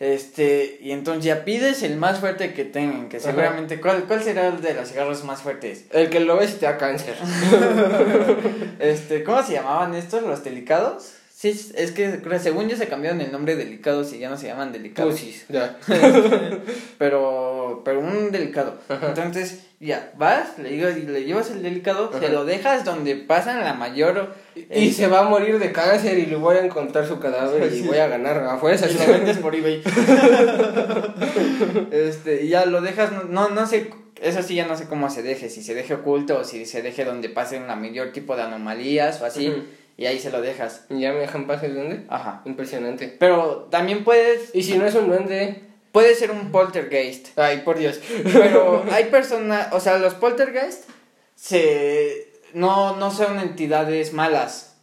[0.01, 3.27] Este, y entonces ya pides el más fuerte que tengan, que Ajá.
[3.27, 5.85] seguramente, ¿cuál, ¿cuál será el de los cigarros más fuertes?
[5.91, 7.15] El que lo ves te da cáncer.
[8.79, 10.23] Este, ¿cómo se llamaban estos?
[10.23, 11.11] ¿Los delicados?
[11.41, 14.45] Sí, es que según yo se cambiaron el nombre de delicados y ya no se
[14.45, 15.13] llaman delicados.
[15.13, 15.45] Pusis.
[15.49, 15.75] Ya.
[16.99, 18.77] Pero, pero un delicado.
[18.87, 19.07] Ajá.
[19.07, 22.31] Entonces, ya, vas, le, le llevas el delicado, se Ajá.
[22.31, 24.35] lo dejas donde pasan la mayor...
[24.69, 27.81] Y se va a morir de cáncer y le voy a encontrar su cadáver y
[27.81, 28.87] voy a ganar a fuerza.
[28.87, 29.81] y lo vendes por eBay.
[31.91, 33.89] este, y ya lo dejas, no, no, no sé,
[34.21, 36.83] eso sí ya no sé cómo se deje, si se deje oculto o si se
[36.83, 39.51] deje donde pasen la mayor tipo de anomalías o así.
[40.01, 40.85] Y ahí se lo dejas.
[40.89, 42.05] ¿Y ya me dejan pasar el duende?
[42.09, 42.41] Ajá.
[42.45, 43.15] Impresionante.
[43.19, 45.61] Pero también puedes, Y si no es un duende.
[45.91, 47.37] puede ser un poltergeist.
[47.37, 47.99] Ay, por Dios.
[48.33, 50.85] Pero hay personas, o sea, los poltergeist
[51.35, 54.75] se no no son entidades malas.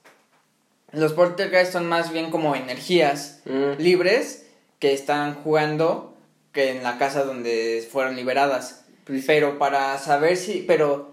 [0.93, 3.73] Los poltergeist son más bien como energías Mm.
[3.79, 4.47] libres
[4.79, 6.15] que están jugando
[6.53, 8.85] que en la casa donde fueron liberadas.
[9.05, 11.08] Pues- Pero para saber si, pero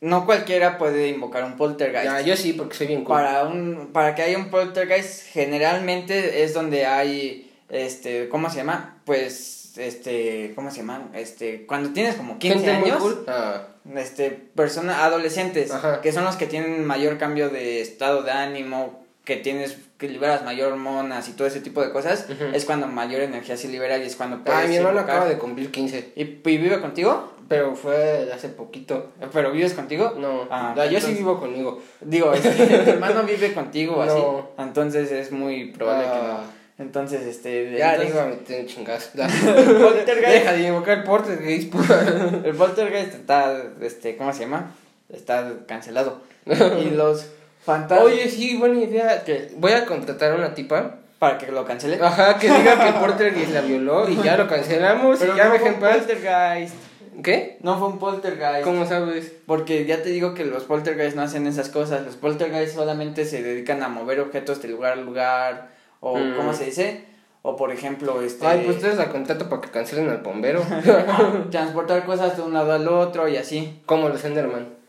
[0.00, 2.04] no cualquiera puede invocar un poltergeist.
[2.04, 3.16] Ya, yo sí, porque soy bien cool.
[3.16, 8.96] Para un para que haya un poltergeist generalmente es donde hay este ¿cómo se llama?
[9.04, 11.08] Pues este ¿cómo se llama?
[11.14, 13.24] Este cuando tienes como 15 Gente muy años, cool.
[13.28, 16.00] Ah, este personas adolescentes Ajá.
[16.00, 20.44] que son los que tienen mayor cambio de estado de ánimo, que tienes que liberas
[20.44, 24.04] mayor hormonas y todo ese tipo de cosas, es cuando mayor energía se libera y
[24.04, 26.12] es cuando puedes Ay, mi hermano acaba de cumplir 15.
[26.16, 27.34] ¿Y, y vive contigo?
[27.50, 29.10] Pero fue hace poquito.
[29.32, 30.14] ¿Pero vives contigo?
[30.16, 31.82] No, Ah, ya, yo sí vivo conmigo.
[32.00, 34.14] Digo, este, tu hermano vive contigo así.
[34.14, 34.50] No.
[34.56, 36.44] Entonces es muy probable que Ah.
[36.78, 36.84] no.
[36.84, 37.76] Entonces, este.
[37.76, 39.10] Ya entonces, a meter un chingazo.
[39.14, 39.26] Ya.
[39.26, 40.28] poltergeist.
[40.28, 41.74] Deja de invocar poltergeist.
[42.44, 44.70] el poltergeist está, este, ¿cómo se llama?
[45.12, 46.20] Está cancelado.
[46.46, 47.26] y los
[47.66, 48.06] fantasmas.
[48.06, 49.24] Oye, sí, buena idea.
[49.24, 49.50] ¿Qué?
[49.56, 50.98] Voy a contratar a una tipa.
[51.18, 51.98] Para que lo cancele.
[52.00, 55.44] Ajá, que diga que el poltergeist la violó y ya lo cancelamos Pero y ya
[55.48, 56.89] no me poltergeist.
[57.22, 57.58] ¿Qué?
[57.62, 58.64] No fue un poltergeist.
[58.64, 59.32] ¿Cómo sabes?
[59.46, 62.04] Porque ya te digo que los poltergeist no hacen esas cosas.
[62.04, 65.70] Los poltergeist solamente se dedican a mover objetos de lugar a lugar.
[66.00, 66.36] O, Mm.
[66.36, 67.04] ¿cómo se dice?
[67.42, 68.46] O, por ejemplo, este.
[68.46, 70.62] Ay, pues ustedes la contrato para que cancelen al bombero.
[71.50, 73.80] transportar cosas de un lado al otro y así.
[73.86, 74.79] Como los Enderman.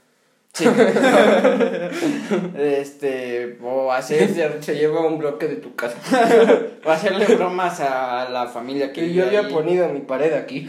[0.53, 0.65] Sí.
[2.57, 4.29] este, o hacer,
[4.61, 5.95] Se, lleva un bloque de tu casa.
[6.83, 9.53] o hacerle bromas a la familia que Que vive yo había ahí.
[9.53, 10.67] ponido mi pared aquí.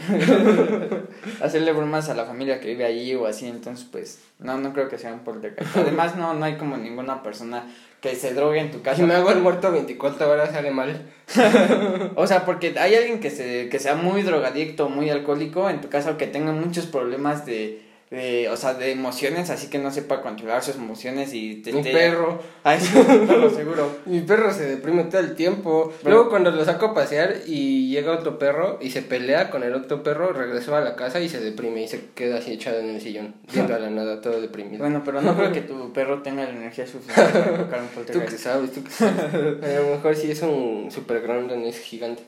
[1.41, 4.87] Hacerle bromas a la familia que vive allí o así, entonces pues, no, no creo
[4.87, 5.75] que sea un poltergeist.
[5.75, 7.65] Además, no, no hay como ninguna persona
[8.01, 9.03] que se drogue en tu Si casa.
[9.03, 11.01] me hago el muerto 24 horas sale mal.
[12.15, 15.89] O sea, porque hay alguien que se, que sea muy drogadicto, muy alcohólico en tu
[15.89, 17.81] casa o que tenga muchos problemas de,
[18.13, 21.79] de, o sea, de emociones, así que no sepa controlar sus emociones y te Mi
[21.79, 22.39] esté- perro.
[22.63, 22.79] Ay,
[23.27, 23.89] perro seguro.
[24.05, 25.91] Mi perro se deprime todo el tiempo.
[26.03, 29.63] Pero- Luego cuando lo saco a pasear y llega otro perro y se pelea con
[29.63, 32.79] el otro perro, regresó a la casa y se deprime y se queda así echado
[32.79, 34.77] en el sillón, viendo a la nada, todo deprimido.
[34.83, 38.05] Bueno, pero no creo que tu perro tenga la energía suficiente para invocar un Tú
[38.05, 38.43] que poltergeist.
[38.43, 39.33] sabes, tú que sabes.
[39.33, 42.21] A lo mejor sí es un super grande, es gigante.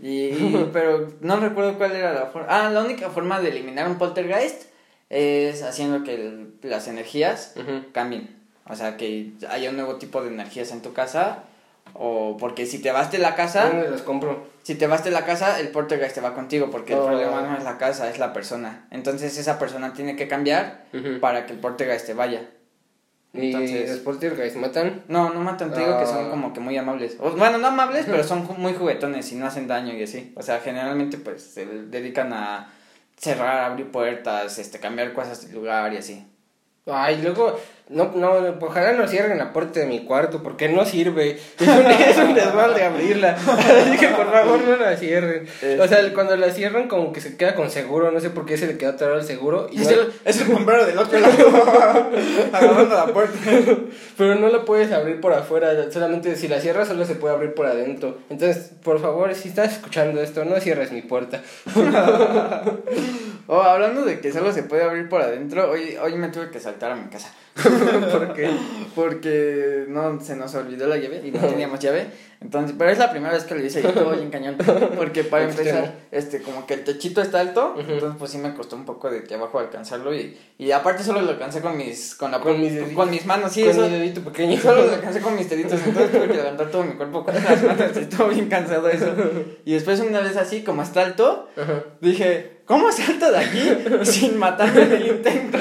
[0.00, 2.46] Y- pero no recuerdo cuál era la forma.
[2.48, 4.68] Ah, la única forma de eliminar un poltergeist
[5.10, 7.54] es haciendo que el- las energías
[7.92, 8.36] cambien.
[8.66, 11.44] O sea, que haya un nuevo tipo de energías en tu casa.
[11.94, 14.46] O porque si te vas de la casa, ¿Dónde los compro?
[14.62, 16.68] si te vas de la casa, el poltergeist te va contigo.
[16.70, 17.06] Porque el Oh.
[17.06, 18.86] problema no es la casa, es la persona.
[18.90, 20.84] Entonces esa persona tiene que cambiar
[21.22, 22.42] para que el poltergeist te vaya.
[23.32, 25.02] Y Entonces- los poltergeist matan.
[25.08, 26.30] No, no matan, te digo que son Ah.
[26.30, 27.16] como que muy amables.
[27.20, 30.32] O- bueno, no amables, pero son muy juguetones y no hacen daño y así.
[30.36, 32.70] O sea, generalmente pues se dedican a
[33.18, 36.26] cerrar, abrir puertas, este, cambiar cosas de lugar y así.
[36.86, 37.58] Ay, luego
[37.90, 41.38] No, no, ojalá no cierren la puerta de mi cuarto porque no sirve.
[41.58, 43.30] Es un, es un desmadre abrirla.
[43.36, 45.46] Así que por favor no la cierren.
[45.80, 48.56] O sea, cuando la cierran como que se queda con seguro, no sé por qué
[48.58, 49.68] se le quedó atorado el seguro.
[49.72, 51.32] Y Es no- el, es el bombero del otro lado.
[52.52, 53.38] Agarrando la puerta.
[54.16, 57.54] pero no la puedes abrir por afuera, solamente si la cierras solo se puede abrir
[57.54, 58.18] por adentro.
[58.28, 61.40] Entonces, por favor, si estás escuchando esto, no cierres mi puerta.
[63.46, 66.60] Oh, hablando de que solo se puede abrir por adentro, hoy, hoy me tuve que
[66.60, 67.32] saltar a mi casa.
[68.12, 68.50] ¿Por qué?
[68.94, 72.06] Porque no se nos olvidó la llave y no teníamos llave.
[72.40, 74.56] Entonces, pero es la primera vez que lo hice y bien cañón.
[74.96, 78.76] Porque para empezar, este, como que el techito está alto, entonces pues sí me costó
[78.76, 82.30] un poco de que abajo alcanzarlo y, y aparte solo lo alcancé con mis, con
[82.30, 82.94] la Con mis deditos.
[82.94, 83.80] con mis manos, sí, Con eso.
[83.82, 84.60] mi dedito pequeño.
[84.60, 87.62] Solo lo alcancé con mis deditos, entonces tuve que levantar todo mi cuerpo con las
[87.62, 89.12] manos, estuvo bien cansado eso.
[89.64, 91.48] Y después una vez así, como está alto.
[92.00, 93.68] Dije, ¿cómo salto de aquí
[94.04, 95.58] sin matarme en el intento?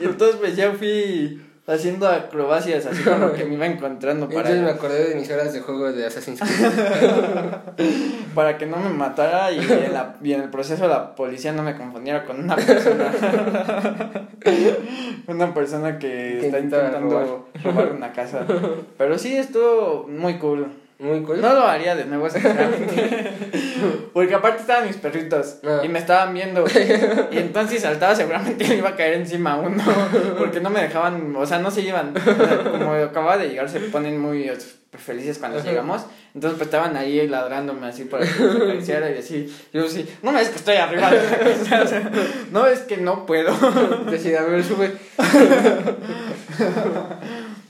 [0.00, 4.62] y entonces pues ya fui haciendo acrobacias así como que me iba encontrando Entonces me
[4.64, 7.86] para, acordé de mis horas de juego de Assassin's Creed.
[8.34, 11.62] para que no me matara y en, la- y en el proceso la policía no
[11.62, 13.12] me confundiera con una persona.
[15.28, 16.08] una persona que
[16.40, 18.44] Que está intentando robar una casa.
[18.98, 20.66] Pero sí estuvo muy cool.
[21.00, 21.40] Muy cool.
[21.40, 23.32] No lo haría de nuevo, sinceramente.
[24.12, 25.80] Porque aparte estaban mis perritos Ah.
[25.82, 26.64] y me estaban viendo.
[27.32, 29.82] Y entonces saltaba seguramente le iba a caer encima a uno.
[30.38, 32.12] Porque no me dejaban, o sea, no se iban.
[32.16, 34.50] O sea, como acababa de llegar, se ponen muy
[34.98, 36.02] felices cuando llegamos.
[36.34, 39.52] Entonces pues estaban ahí ladrándome así para que acariciara y así.
[39.72, 41.82] Yo sí, no ves que estoy arriba de la casa.
[41.82, 42.10] o sea,
[42.52, 43.52] no ves que no puedo.
[44.10, 44.92] Decía, a ver, sube.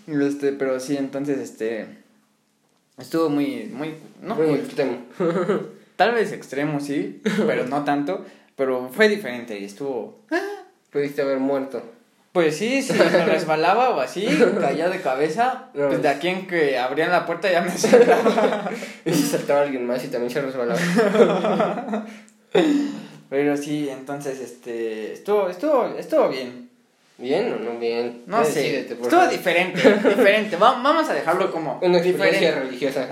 [0.08, 1.99] Este, pero sí, entonces este.
[3.00, 4.98] Estuvo muy, muy, no, Muy muy extremo.
[5.96, 8.24] Tal vez extremo, sí, pero no tanto.
[8.56, 10.18] Pero fue diferente y estuvo.
[10.90, 11.82] Pudiste haber muerto.
[12.32, 14.26] Pues sí, si me resbalaba o así,
[14.60, 15.70] caía de cabeza.
[15.74, 18.70] No, pues de aquí en que abrían la puerta ya me sentaba.
[19.04, 20.78] Y si saltaba alguien más y también se resbalaba.
[23.30, 25.14] Pero sí, entonces este.
[25.14, 26.59] Estuvo, estuvo, estuvo bien.
[27.20, 28.22] ¿Bien o no bien?
[28.26, 28.60] No Ya sé.
[28.60, 30.56] decídete, Estuvo diferente, diferente.
[30.56, 31.78] Va- vamos a dejarlo como.
[31.82, 32.60] Una experiencia diferente.
[32.60, 33.08] religiosa.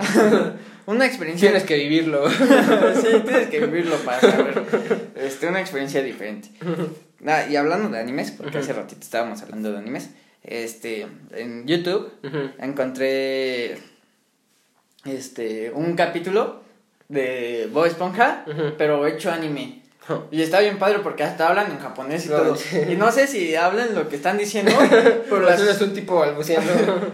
[0.87, 1.49] Una experiencia.
[1.49, 2.27] Tienes que vivirlo.
[2.31, 4.63] sí, tienes que vivirlo para saber.
[5.15, 6.49] Este, una experiencia diferente.
[7.27, 10.09] Ah, y hablando de animes, porque hace ratito estábamos hablando de animes,
[10.41, 12.11] este, en YouTube
[12.59, 13.77] encontré
[15.05, 16.61] este un capítulo
[17.07, 18.45] de Bob Esponja,
[18.77, 19.83] pero hecho anime.
[20.31, 22.55] Y está bien padre porque hasta hablan en japonés y No, todo.
[22.55, 22.77] sí.
[22.89, 24.71] Y no sé si hablan lo que están diciendo,
[25.29, 26.71] pero las- es un tipo balbuceando.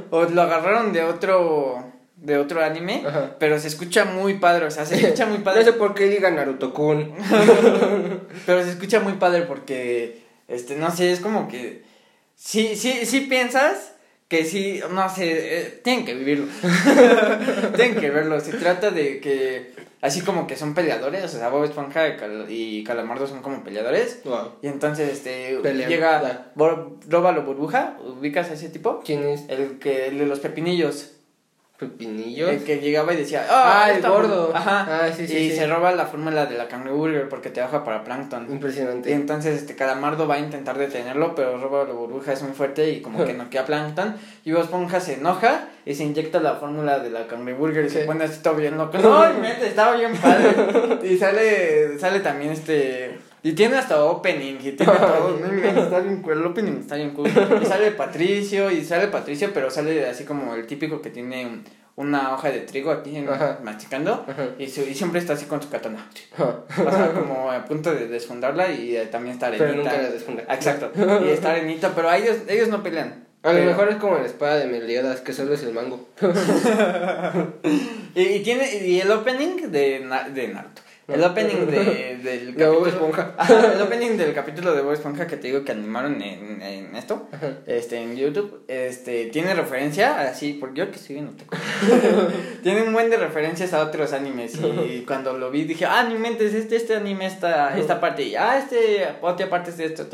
[0.11, 3.35] o lo agarraron de otro de otro anime, Ajá.
[3.37, 5.59] pero se escucha muy padre, o sea, se escucha muy padre.
[5.59, 7.13] No sé por qué digan Naruto-kun.
[8.45, 11.83] Pero se escucha muy padre porque, este, no sé, es como que,
[12.35, 13.91] sí, sí, sí piensas
[14.27, 16.47] que sí, no sé, eh, tienen que vivirlo.
[17.75, 18.39] tienen que verlo.
[18.39, 19.73] Se trata de que,
[20.05, 23.63] así como que son peleadores, o sea, Bob Esponja y, Cal- y Calamardo son como
[23.63, 24.21] peleadores.
[24.23, 24.53] Wow.
[24.61, 29.01] Y entonces, este, Pelean, llega Róbalo Burbuja, ¿ubicas a ese tipo?
[29.05, 29.45] ¿Quién es?
[29.49, 31.11] El que, el de los pepinillos.
[31.77, 32.49] ¿Pepinillos?
[32.49, 34.47] El que llegaba y decía, Ah, el esta gordo.
[34.49, 34.55] bur-".
[34.55, 34.87] Ajá.
[34.89, 35.55] Ah, sí, sí, y sí.
[35.57, 38.47] se roba la fórmula de la Kangaroo Burger porque te baja para Plankton.
[38.49, 39.11] Y Impresionante.
[39.11, 43.01] entonces este Calamardo va a intentar detenerlo, pero roba la burbuja es muy fuerte y
[43.01, 44.15] como que noquea a Plankton.
[44.45, 47.89] Y Bob Esponja se enoja y se inyecta la fórmula de la Kangaroo Burger y
[47.89, 48.97] se pone así todo bien loco.
[49.01, 50.99] No, inventes, estaba bien padre.
[51.03, 53.19] y sale, sale también este.
[53.47, 55.39] Y tiene hasta opening y tiene todo.
[55.83, 56.33] Está bien cool.
[56.33, 57.29] El opening está bien cool.
[57.61, 61.63] Y sale Patricio, y sale Patricio, pero sale así como el típico que tiene un-
[61.97, 63.29] una hoja de trigo aquí en-
[63.63, 64.25] masticando.
[64.27, 64.47] Ajá.
[64.57, 66.09] Y, su- y siempre está así con su katana.
[66.39, 69.91] O sea, como a punto de desfundarla y eh, también está Pero arenita.
[69.91, 70.43] nunca la desfunda.
[70.49, 70.91] Exacto.
[71.25, 73.25] Y está arenita, pero a ellos, ellos no pelean.
[73.43, 76.09] A lo Pero- mejor es como la espada de Meliodas, que solo es el mango.
[78.15, 80.81] Y, y tiene y el opening de, de Naruto.
[81.07, 83.35] El opening de, del De Bob capítulo- Esponja.
[83.37, 86.95] Ajá, el opening del capítulo de Bob Esponja que te digo que animaron en, en
[86.95, 87.53] esto, Ajá.
[87.67, 91.33] este, en YouTube, este, tiene referencia, así, porque yo que estoy viendo
[92.63, 94.55] tiene un buen de referencias a otros animes
[94.89, 98.35] y cuando lo vi dije, ah, no inventes, este, este anime, esta, esta parte, y
[98.35, 100.05] ah, este, otra parte es de esto,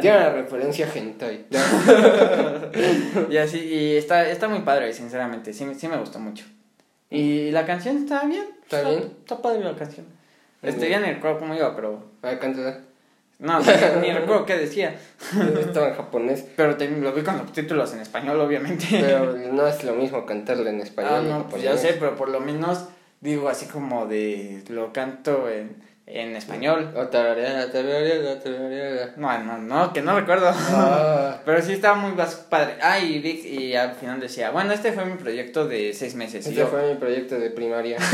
[0.00, 1.46] Tiene la referencia hentai.
[3.30, 6.44] y así, y está, está muy padre, sinceramente, sí, sí me gustó mucho.
[7.10, 8.44] Y la canción está bien.
[8.64, 9.12] ¿Está bien?
[9.20, 10.06] Está padre la canción.
[10.66, 12.04] Este, ya ni recuerdo cómo iba, pero...
[12.22, 12.80] A ver, cántala.
[13.38, 14.94] No, ni, recuerdo qué decía.
[15.60, 16.46] Estaba en japonés.
[16.56, 18.86] Pero te- lo vi con subtítulos en español, obviamente.
[18.90, 21.12] Pero no es lo mismo cantarla en español.
[21.14, 22.86] ah, no, pues ya sé, pero por lo menos
[23.20, 24.62] digo así como de...
[24.68, 25.84] Lo canto en...
[26.06, 26.92] en español.
[29.16, 30.50] No, no, no, que no recuerdo.
[30.54, 31.40] Ah.
[31.44, 32.12] Pero sí estaba muy
[32.48, 32.76] padre.
[32.80, 36.46] Ah, y Vic, y al final decía, bueno, este fue mi proyecto de seis meses.
[36.46, 37.98] Este yo, fue mi proyecto de primaria.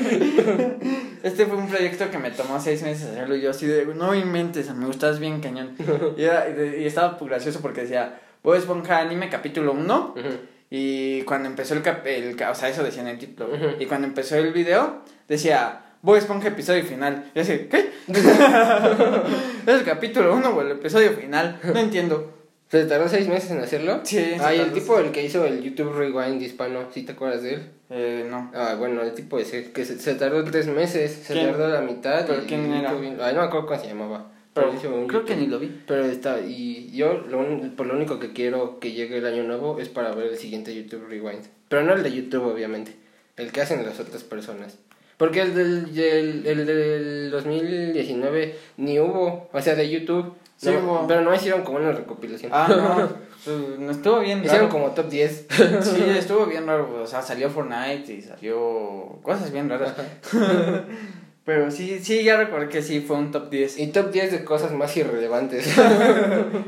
[1.22, 4.14] Este fue un proyecto que me tomó seis meses hacerlo y yo así de, no
[4.14, 5.76] inventes, me gustas bien cañón.
[6.16, 10.28] Y, era- y estaba pues, gracioso porque decía, Bob Esponja anime capítulo 1 Ujú.
[10.70, 13.50] y cuando empezó el, cap el o sea, eso decía en el título.
[13.78, 17.30] Y cuando empezó el video decía, Bob Esponja episodio final.
[17.34, 17.90] Y así, ¿qué?
[18.08, 21.58] ¿Es el capítulo 1 o el episodio final?
[21.62, 22.32] No entiendo.
[22.70, 24.00] ¿Se tardó seis meses en hacerlo?
[24.04, 27.42] Sí, Ah, y el tipo el que hizo el YouTube Rewind hispano, ¿sí te acuerdas
[27.42, 27.70] de él?
[27.90, 28.50] Eh, no.
[28.54, 31.46] Ah, bueno, el tipo ese, que se, se tardó tres meses, se ¿Quién?
[31.50, 32.24] tardó la mitad.
[32.26, 32.92] ¿Pero y quién era?
[32.92, 34.30] YouTube- Ay, no me acuerdo cómo se llamaba.
[34.54, 34.72] Pero
[35.08, 35.80] creo que ni lo vi.
[35.86, 39.42] Pero está, y yo lo, un- por lo único que quiero que llegue el año
[39.42, 41.44] nuevo es para ver el siguiente YouTube Rewind.
[41.68, 42.94] Pero no el de YouTube, obviamente.
[43.36, 44.78] El que hacen las otras personas.
[45.20, 50.32] Porque el del, del, el del 2019 ni hubo, o sea, de YouTube.
[50.56, 51.06] Sí no, hubo.
[51.06, 52.50] Pero no hicieron como una recopilación.
[52.54, 53.30] Ah, no.
[53.44, 54.70] Pues, no estuvo bien Hicieron raro.
[54.70, 55.46] como top 10.
[55.80, 57.02] Sí, estuvo bien raro.
[57.02, 59.94] O sea, salió Fortnite y salió cosas bien raras.
[61.50, 63.80] Pero sí, sí, ya recordé que sí fue un top 10.
[63.80, 65.66] Y top 10 de cosas más irrelevantes.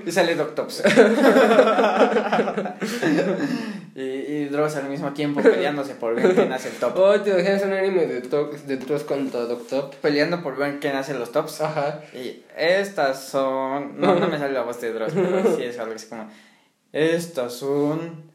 [0.04, 0.82] Y sale Doctops.
[3.94, 6.94] y, y Dross al mismo tiempo peleándose por ver quién hace el top.
[6.96, 9.92] oh, te imaginas un anime de, de Tross contra Doctor.
[10.02, 11.60] Peleando por ver quién hace los tops.
[11.60, 12.00] Ajá.
[12.12, 14.00] Y estas son.
[14.00, 16.28] No, no me sale la voz de Dross, pero sí es algo así como.
[16.92, 18.32] Estas son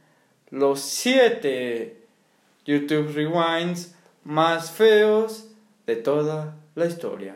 [0.51, 1.97] los siete
[2.65, 5.46] YouTube Rewinds más feos
[5.87, 7.35] de toda la historia.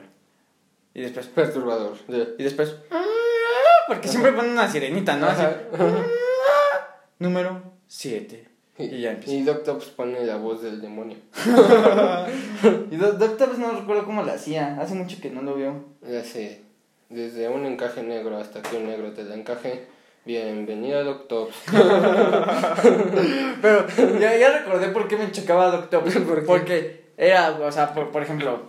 [0.94, 1.26] Y después.
[1.28, 1.94] Perturbador.
[2.38, 2.76] Y después.
[3.88, 5.26] Porque siempre ponen una sirenita, ¿no?
[5.28, 5.58] Así, Ajá.
[7.20, 8.48] número 7.
[8.78, 9.34] Y ya empieza.
[9.34, 11.18] Y Doctops pone la voz del demonio.
[12.92, 14.78] Y Do- Doctor no recuerdo cómo lo hacía.
[14.80, 15.84] Hace mucho que no lo veo.
[16.08, 16.62] Ya sé.
[17.10, 19.88] Desde un encaje negro hasta que un negro te la encaje.
[20.26, 21.56] Bienvenido, Doctops.
[23.62, 23.88] Pero
[24.20, 26.04] ya, ya recordé por qué me chocaba Doctor.
[26.04, 26.42] ¿Por qué?
[26.46, 28.64] Porque era, o sea, por, por ejemplo,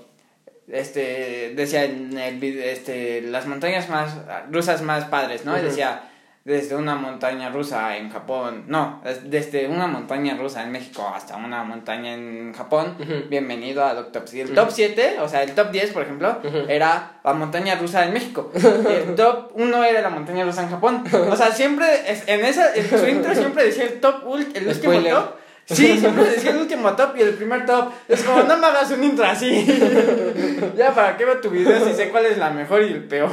[0.69, 4.17] este, decía en el video, este, las montañas más
[4.51, 5.55] rusas más padres, ¿no?
[5.65, 6.03] Decía,
[6.45, 11.37] desde una montaña rusa en Japón, no, es- desde una montaña rusa en México hasta
[11.37, 12.97] una montaña en Japón,
[13.29, 14.35] bienvenido a Doctops.
[14.35, 16.39] Y el top 7, o sea, el top 10, por ejemplo,
[16.69, 18.51] era la montaña rusa en México.
[18.55, 21.05] Y el top 1 era la montaña rusa en Japón.
[21.31, 21.87] O sea, siempre,
[22.27, 24.25] en esa, en su intro siempre decía el top,
[24.55, 25.15] el último Spoiler.
[25.15, 25.42] top.
[25.77, 27.91] Sí, siempre decía el último top y el primer top.
[28.09, 29.67] Es como, no me hagas un intro así.
[30.77, 33.31] ya, ¿para qué veo tu video si sé cuál es la mejor y el peor?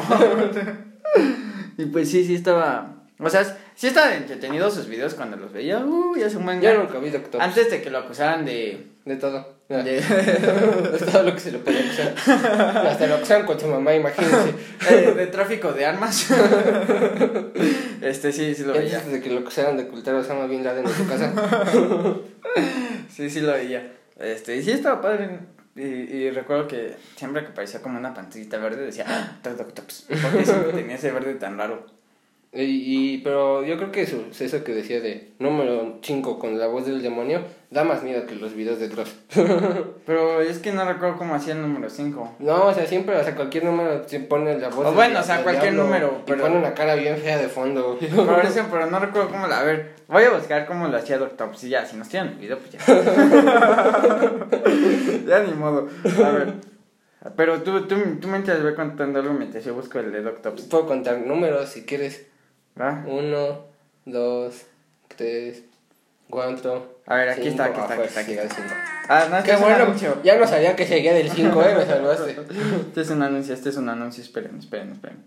[1.77, 2.95] y pues sí, sí estaba...
[3.21, 3.43] O sea,
[3.75, 5.79] sí estaban entretenidos sus videos cuando los veía.
[5.79, 7.43] Uh, ya se un buen Ya Doctops.
[7.43, 8.87] Antes de que lo acusaran de...
[9.09, 9.43] De todo.
[9.69, 9.81] Ya.
[9.83, 12.13] de todo lo que se le puede acusar.
[12.85, 14.53] Hasta lo acusan con su mamá, imagínense.
[14.87, 16.29] eh, de tráfico de armas.
[18.03, 18.97] este sí, sí lo veía.
[18.97, 21.33] Antes de que lo acusaran de ocultar a Osama Bin Laden en su casa.
[23.09, 23.93] Sí, sí lo veía.
[24.19, 25.39] Este, y sí estaba padre.
[25.75, 29.39] Y, y recuerdo que siempre que parecía como una pantallita verde decía, ¡Ah!
[29.41, 31.87] Toc, toc, tocs", porque siempre tenía ese verde tan raro.
[32.51, 36.65] Y, y- pero yo creo que eso, eso que decía de número 5 con la
[36.65, 39.13] voz del demonio da más miedo que los videos de Dross.
[40.07, 42.37] Pero es que no recuerdo cómo hacía el número 5.
[42.39, 45.19] No, o sea, siempre, o sea, cualquier número se pone la voz O del bueno,
[45.19, 47.99] o sea, cualquier diablo número, Y pero- pone una cara bien fea de fondo.
[47.99, 49.59] Por eso, pero no recuerdo cómo la.
[49.59, 51.55] A ver, voy a buscar cómo lo hacía Doctor.
[51.55, 52.79] Sí, ya, si nos tiran el video, pues ya.
[55.27, 55.87] ya ni modo.
[56.25, 56.53] A ver.
[57.35, 60.55] Pero tú, tú, tú mientras ve contando algo mientras yo busco el de Doctor.
[60.69, 62.25] Puedo contar números si quieres.
[62.79, 63.03] ¿Va?
[63.05, 63.65] Uno,
[64.05, 64.55] dos,
[65.15, 65.63] tres,
[66.29, 66.99] cuatro.
[67.05, 67.63] A ver, aquí cinco.
[67.63, 68.43] está, aquí Ah, está, aquí pues, está, aquí sí, está.
[68.43, 68.75] al cinco.
[69.09, 70.21] Ah, no, este Qué es un bueno, anuncio.
[70.23, 72.31] ya no sabía que seguía del 5, eh, me salvaste.
[72.89, 74.23] Este es un anuncio, este es un anuncio.
[74.23, 75.23] Esperen, esperen, esperen.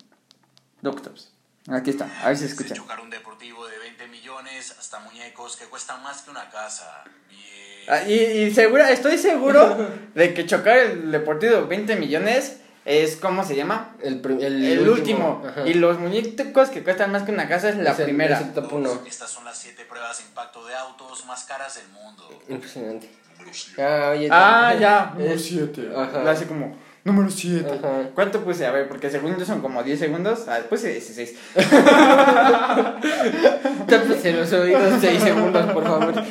[0.81, 1.33] Doctors.
[1.69, 2.75] Aquí está, a ver si se escucha.
[2.75, 7.05] Chocar un deportivo de 20 millones hasta muñecos que cuestan más que una casa.
[7.29, 7.43] Bien.
[7.89, 9.77] Ah, y, y segura, estoy seguro
[10.15, 13.95] de que chocar el deportivo de 20 millones es, ¿cómo se llama?
[14.03, 15.43] El, el, El, último.
[15.47, 15.67] Ajá.
[15.67, 18.39] Y los muñecos que cuestan más que una casa es la Es el- primera.
[18.41, 19.07] es top.
[19.07, 22.29] Estas son las 7 pruebas de impacto de autos más caras del mundo.
[22.49, 23.09] Impresionante.
[23.39, 23.83] Número siete.
[23.83, 24.29] Ah, oye.
[24.31, 25.13] Ah, ya.
[25.17, 25.91] Número 7.
[25.97, 26.31] Ajá.
[26.31, 27.69] Hace como, número 7.
[27.79, 28.11] Ajá.
[28.15, 28.67] ¿Cuánto puse?
[28.67, 30.47] A ver, porque según yo son como 10 segundos.
[30.49, 31.35] Ah, puse 16.
[33.89, 36.15] Tápese los oídos 6 segundos, por favor.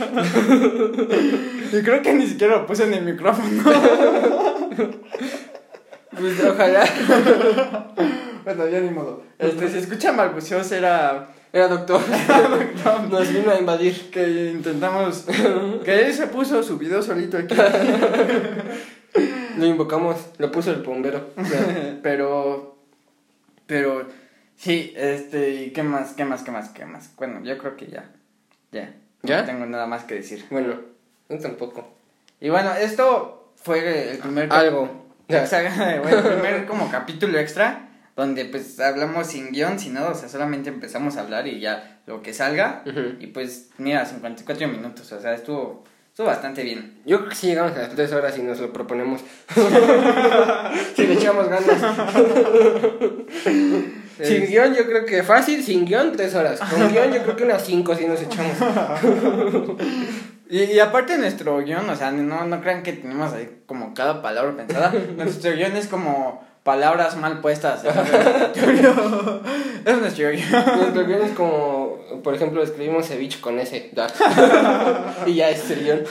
[1.73, 3.63] Y creo que ni siquiera lo puse en el micrófono.
[6.17, 6.83] Pues ojalá.
[8.43, 9.23] bueno, ya ni modo.
[9.39, 12.01] Este, si escuchan balbuceos era Era doctor.
[13.09, 14.09] Nos vino a invadir.
[14.09, 15.25] que intentamos.
[15.83, 17.55] que él se puso su video solito aquí.
[19.57, 21.31] Lo invocamos, lo puso el bombero.
[22.01, 22.77] pero,
[23.65, 24.07] pero,
[24.55, 27.13] sí, este, ¿y qué más, qué más, qué más, qué más?
[27.17, 28.09] Bueno, yo creo que ya,
[28.71, 28.95] ya.
[29.23, 29.41] ¿Ya?
[29.41, 30.45] No tengo nada más que decir.
[30.49, 30.75] Bueno,
[31.29, 31.93] yo tampoco.
[32.39, 34.51] Y bueno, esto fue el primer...
[34.53, 35.10] Algo.
[36.01, 40.29] Bueno, el primer como capítulo extra, donde pues hablamos sin guion, sin nada, o sea,
[40.29, 42.83] solamente empezamos a hablar y ya lo que salga.
[43.19, 47.01] Y pues, mira, 54 minutos, o sea, estuvo, estuvo bastante bien.
[47.05, 49.21] Yo creo que si llegamos a las tres horas y nos lo proponemos.
[50.95, 51.63] si le echamos ganas.
[54.21, 56.59] sin guion yo creo que fácil, sin guion tres horas.
[56.59, 58.57] Con guion yo creo que unas cinco si nos echamos.
[60.51, 64.21] Y, y aparte nuestro guion, o sea, no, no crean que tenemos ahí como cada
[64.21, 64.91] palabra pensada.
[65.15, 67.85] nuestro guion es como palabras mal puestas.
[67.85, 67.93] es
[69.97, 70.51] nuestro guion.
[70.77, 73.91] Nuestro guion es como, por ejemplo, escribimos ceviche con ese.
[75.25, 76.03] y ya es el guion.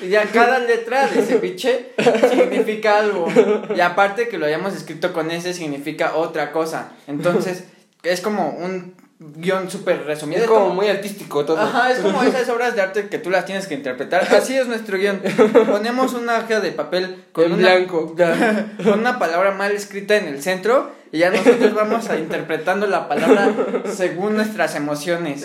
[0.00, 1.94] Y ya cada letra de ceviche
[2.30, 3.26] significa algo.
[3.74, 6.92] Y aparte que lo hayamos escrito con ese significa otra cosa.
[7.08, 7.64] Entonces,
[8.04, 10.42] es como un guion súper resumido.
[10.42, 11.58] Es como muy artístico todo.
[11.60, 14.22] Ajá, es como esas obras de arte que tú las tienes que interpretar.
[14.34, 15.20] Así es nuestro guion.
[15.66, 18.14] Ponemos una hoja de papel con en una, blanco.
[18.84, 23.08] con una palabra mal escrita en el centro y ya nosotros vamos a interpretando la
[23.08, 23.52] palabra
[23.86, 25.44] según nuestras emociones.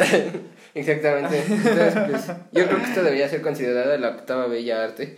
[0.74, 1.44] Exactamente.
[1.48, 5.18] Entonces, pues, yo creo que esto debería ser considerada la octava bella arte.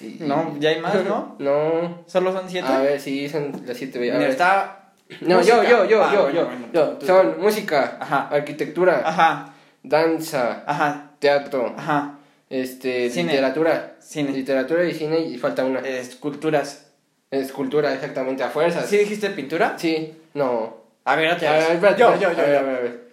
[0.00, 1.36] Y- No, ya hay más, ¿no?
[1.38, 2.04] No.
[2.06, 2.66] Solo son siete.
[2.66, 4.18] A ver, sí, son las siete bellas.
[4.18, 4.83] Mira, está.
[5.20, 5.56] No, música.
[5.56, 6.88] yo, yo, yo, Ah, yo, bueno, yo, bueno, yo.
[6.90, 8.28] tú- tú- Son música, Ajá.
[8.28, 12.18] arquitectura, Ajá, danza, ajá, teatro, ajá.
[12.50, 13.32] este, Cine.
[13.32, 13.96] literatura.
[14.00, 14.30] Cine.
[14.32, 15.80] Literatura y cine y falta una.
[15.80, 16.90] Esculturas.
[17.30, 18.86] Escultura, exactamente, a fuerzas.
[18.86, 19.74] ¿Sí dijiste pintura?
[19.78, 20.76] Sí, no.
[21.04, 23.04] A ver, otra A ver, espérate, yo, yo, yo, a ver, a ver, a ver.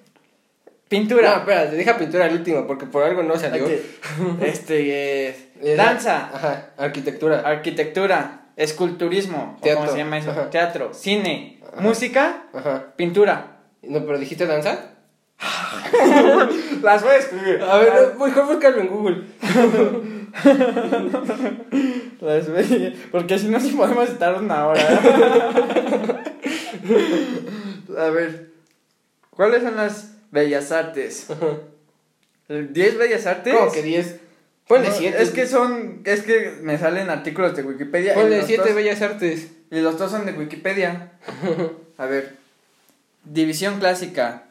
[0.88, 1.30] Pintura.
[1.32, 3.66] No, espérate, deja pintura al último porque por algo no salió.
[4.42, 5.30] Este,
[5.64, 7.40] Eh, danza, Ajá, arquitectura.
[7.42, 9.82] arquitectura, esculturismo, Teatro.
[9.86, 10.32] ¿cómo se llama eso?
[10.32, 10.50] Ajá.
[10.50, 11.82] Teatro, cine, Ajá.
[11.82, 12.94] música, Ajá.
[12.96, 13.58] pintura.
[13.82, 14.88] No, pero dijiste danza.
[16.84, 17.62] Las voy a escribir.
[17.64, 19.24] A ver, mejor búscalo en Google.
[22.22, 24.82] Las voy- porque si no, sí podemos estar una hora.
[27.98, 28.52] a ver,
[29.32, 31.28] ¿cuáles son las bellas artes?
[32.50, 33.54] ¿10 bellas artes?
[33.56, 34.20] ¿Cómo que 10?
[34.68, 35.22] Ponle No, 7.
[35.22, 38.14] Es que son, es que me salen artículos de Wikipedia.
[38.14, 39.52] y Ponle los 7 dos- bellas artes.
[39.70, 41.12] Y los dos son de Wikipedia.
[41.98, 42.36] A ver.
[43.24, 44.44] División clásica.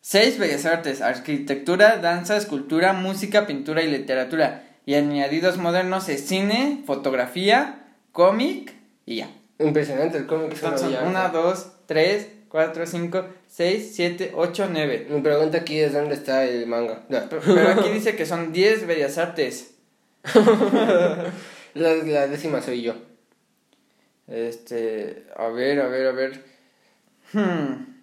[0.00, 4.62] Seis bellas artes, arquitectura, danza, escultura, música, pintura y literatura.
[4.84, 8.74] Y añadidos modernos es cine, fotografía, cómic
[9.06, 9.30] y ya.
[9.58, 10.52] Impresionante el cómic.
[10.62, 13.24] una Entonces dos, tres, cuatro, cinco,
[13.56, 15.06] seis, siete, ocho, nueve.
[15.08, 17.02] Mi pregunta aquí es dónde está el manga.
[17.08, 19.74] Pero aquí dice que son diez bellas artes.
[21.74, 22.94] La, la décima soy yo.
[24.28, 26.44] Este, a ver, a ver, a ver.
[27.32, 28.00] Hmm.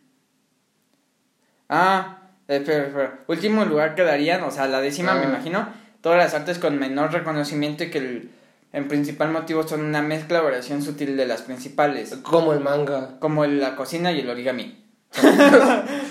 [1.69, 3.19] Ah, espera, espera.
[3.27, 5.29] Último lugar quedarían, o sea, la décima me Ah.
[5.29, 5.69] imagino,
[6.01, 8.29] todas las artes con menor reconocimiento y que el,
[8.73, 13.17] en principal motivo son una mezcla o variación sutil de las principales, Como el manga.
[13.19, 14.80] como la cocina y el origami.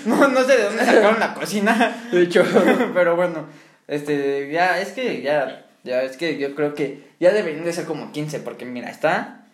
[0.05, 2.43] No, no sé de dónde sacaron la cocina, De hecho.
[2.93, 3.45] pero bueno,
[3.87, 7.85] este, ya, es que ya, ya, es que yo creo que ya deberían de ser
[7.85, 9.45] como 15, porque mira, está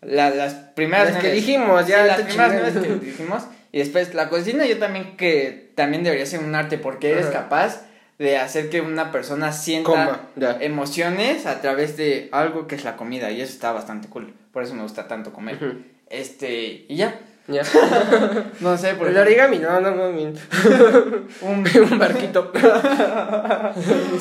[0.00, 4.14] la- las primeras Las que dijimos, ya, Sí, las primeras nueve que dijimos, y después
[4.14, 7.34] la cocina yo también que también debería ser un arte, porque eres Ajá.
[7.42, 7.82] capaz
[8.18, 10.20] de hacer que una persona sienta Coma,
[10.60, 14.62] emociones a través de algo que es la comida, y eso está bastante cool, por
[14.62, 15.58] eso me gusta tanto comer.
[16.10, 17.18] Este, y ya,
[17.50, 17.62] Ya.
[18.60, 20.10] no sé, por El ejemplo, origami, no, no, no.
[20.10, 20.24] mi-
[21.42, 22.52] un Un barquito.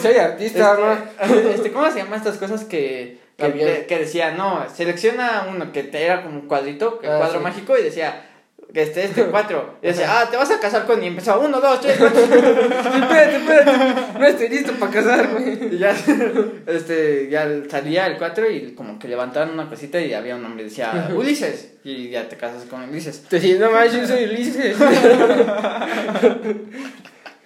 [0.01, 0.93] Soy artista, ¿no?
[1.25, 3.67] Este, este, ¿Cómo se llaman estas cosas que, que, Avión.
[3.69, 7.39] que- que decía, no, selecciona uno que te era como un cuadrito, el Ah, cuadro
[7.39, 7.43] sí.
[7.43, 8.28] mágico, y decía,
[8.73, 9.77] que este, este, cuatro.
[9.81, 12.19] Y decía, ah, te vas a casar con, y empezó, uno, dos, tres, cuatro.
[12.23, 14.19] espérate, espérate.
[14.19, 15.57] No estoy listo para casarme.
[15.71, 15.95] y ya,
[16.67, 20.65] este, ya salía el cuatro y como que levantaban una cosita y había un nombre,
[20.65, 21.73] decía, Ulises.
[21.83, 23.23] Y ya te casas con Ulises.
[23.23, 24.77] Te decía, no manches, yo soy Ulises.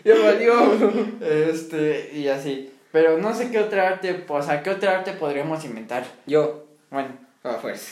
[0.03, 0.91] ya valió.
[1.21, 2.69] Este, y así.
[2.91, 6.03] Pero no sé qué otra arte, o sea, qué otra arte podríamos inventar.
[6.27, 6.67] Yo.
[6.91, 7.91] Bueno, Ah, pues.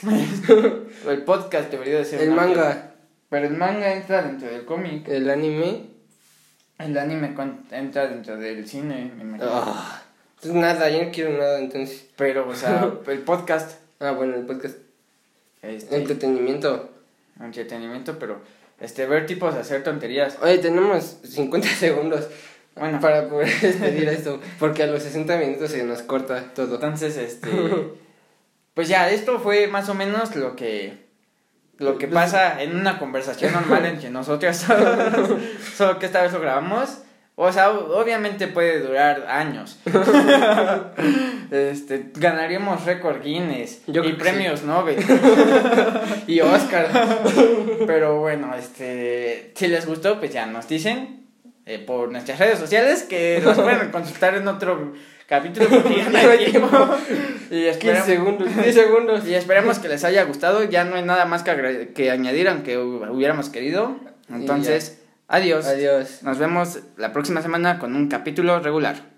[1.10, 2.91] el podcast debería de ser El arte.
[3.32, 5.08] Pero el manga entra dentro del cómic.
[5.08, 5.86] el anime.
[6.78, 7.34] El anime
[7.72, 9.50] entra dentro del cine, me imagino.
[9.50, 10.04] Ah,
[10.42, 12.10] pues nada, yo no quiero nada entonces.
[12.18, 13.80] Pero, o sea, el podcast.
[14.02, 14.76] Ah, bueno, el podcast.
[15.62, 16.90] Este, Entretenimiento.
[17.40, 18.42] entretenimiento, pero
[18.82, 20.38] este ver tipos hacer tonterías.
[20.42, 22.28] Oye, tenemos 50 segundos.
[22.76, 26.76] Bueno, para poder despedir esto, porque a los 60 minutos se nos corta todo.
[26.76, 27.50] entonces, este,
[28.74, 31.11] pues ya, esto fue más o menos lo que,
[31.82, 34.56] lo que pasa en una conversación normal entre nosotros,
[35.76, 37.00] solo que esta vez lo grabamos.
[37.36, 39.80] O sea, obviamente puede durar años.
[41.52, 45.04] este, ganaríamos récord Guinness Yo y premios Nobel.
[46.28, 46.90] Y Oscar.
[47.88, 51.26] Pero bueno, este, si les gustó, pues ya nos dicen
[51.66, 54.94] eh, por nuestras redes sociales que los pueden consultar en otro
[55.32, 56.70] capítulo porque ya no hay tiempo.
[57.50, 59.28] Y 15 esperamos, segundos, 10 segundos.
[59.28, 60.64] y esperemos que les haya gustado.
[60.66, 63.96] Ya no hay nada más que, que añadir, aunque hu- hubiéramos querido.
[64.30, 65.66] Entonces, adiós.
[65.66, 66.22] Adiós.
[66.24, 69.11] Nos vemos la próxima semana con un capítulo regular.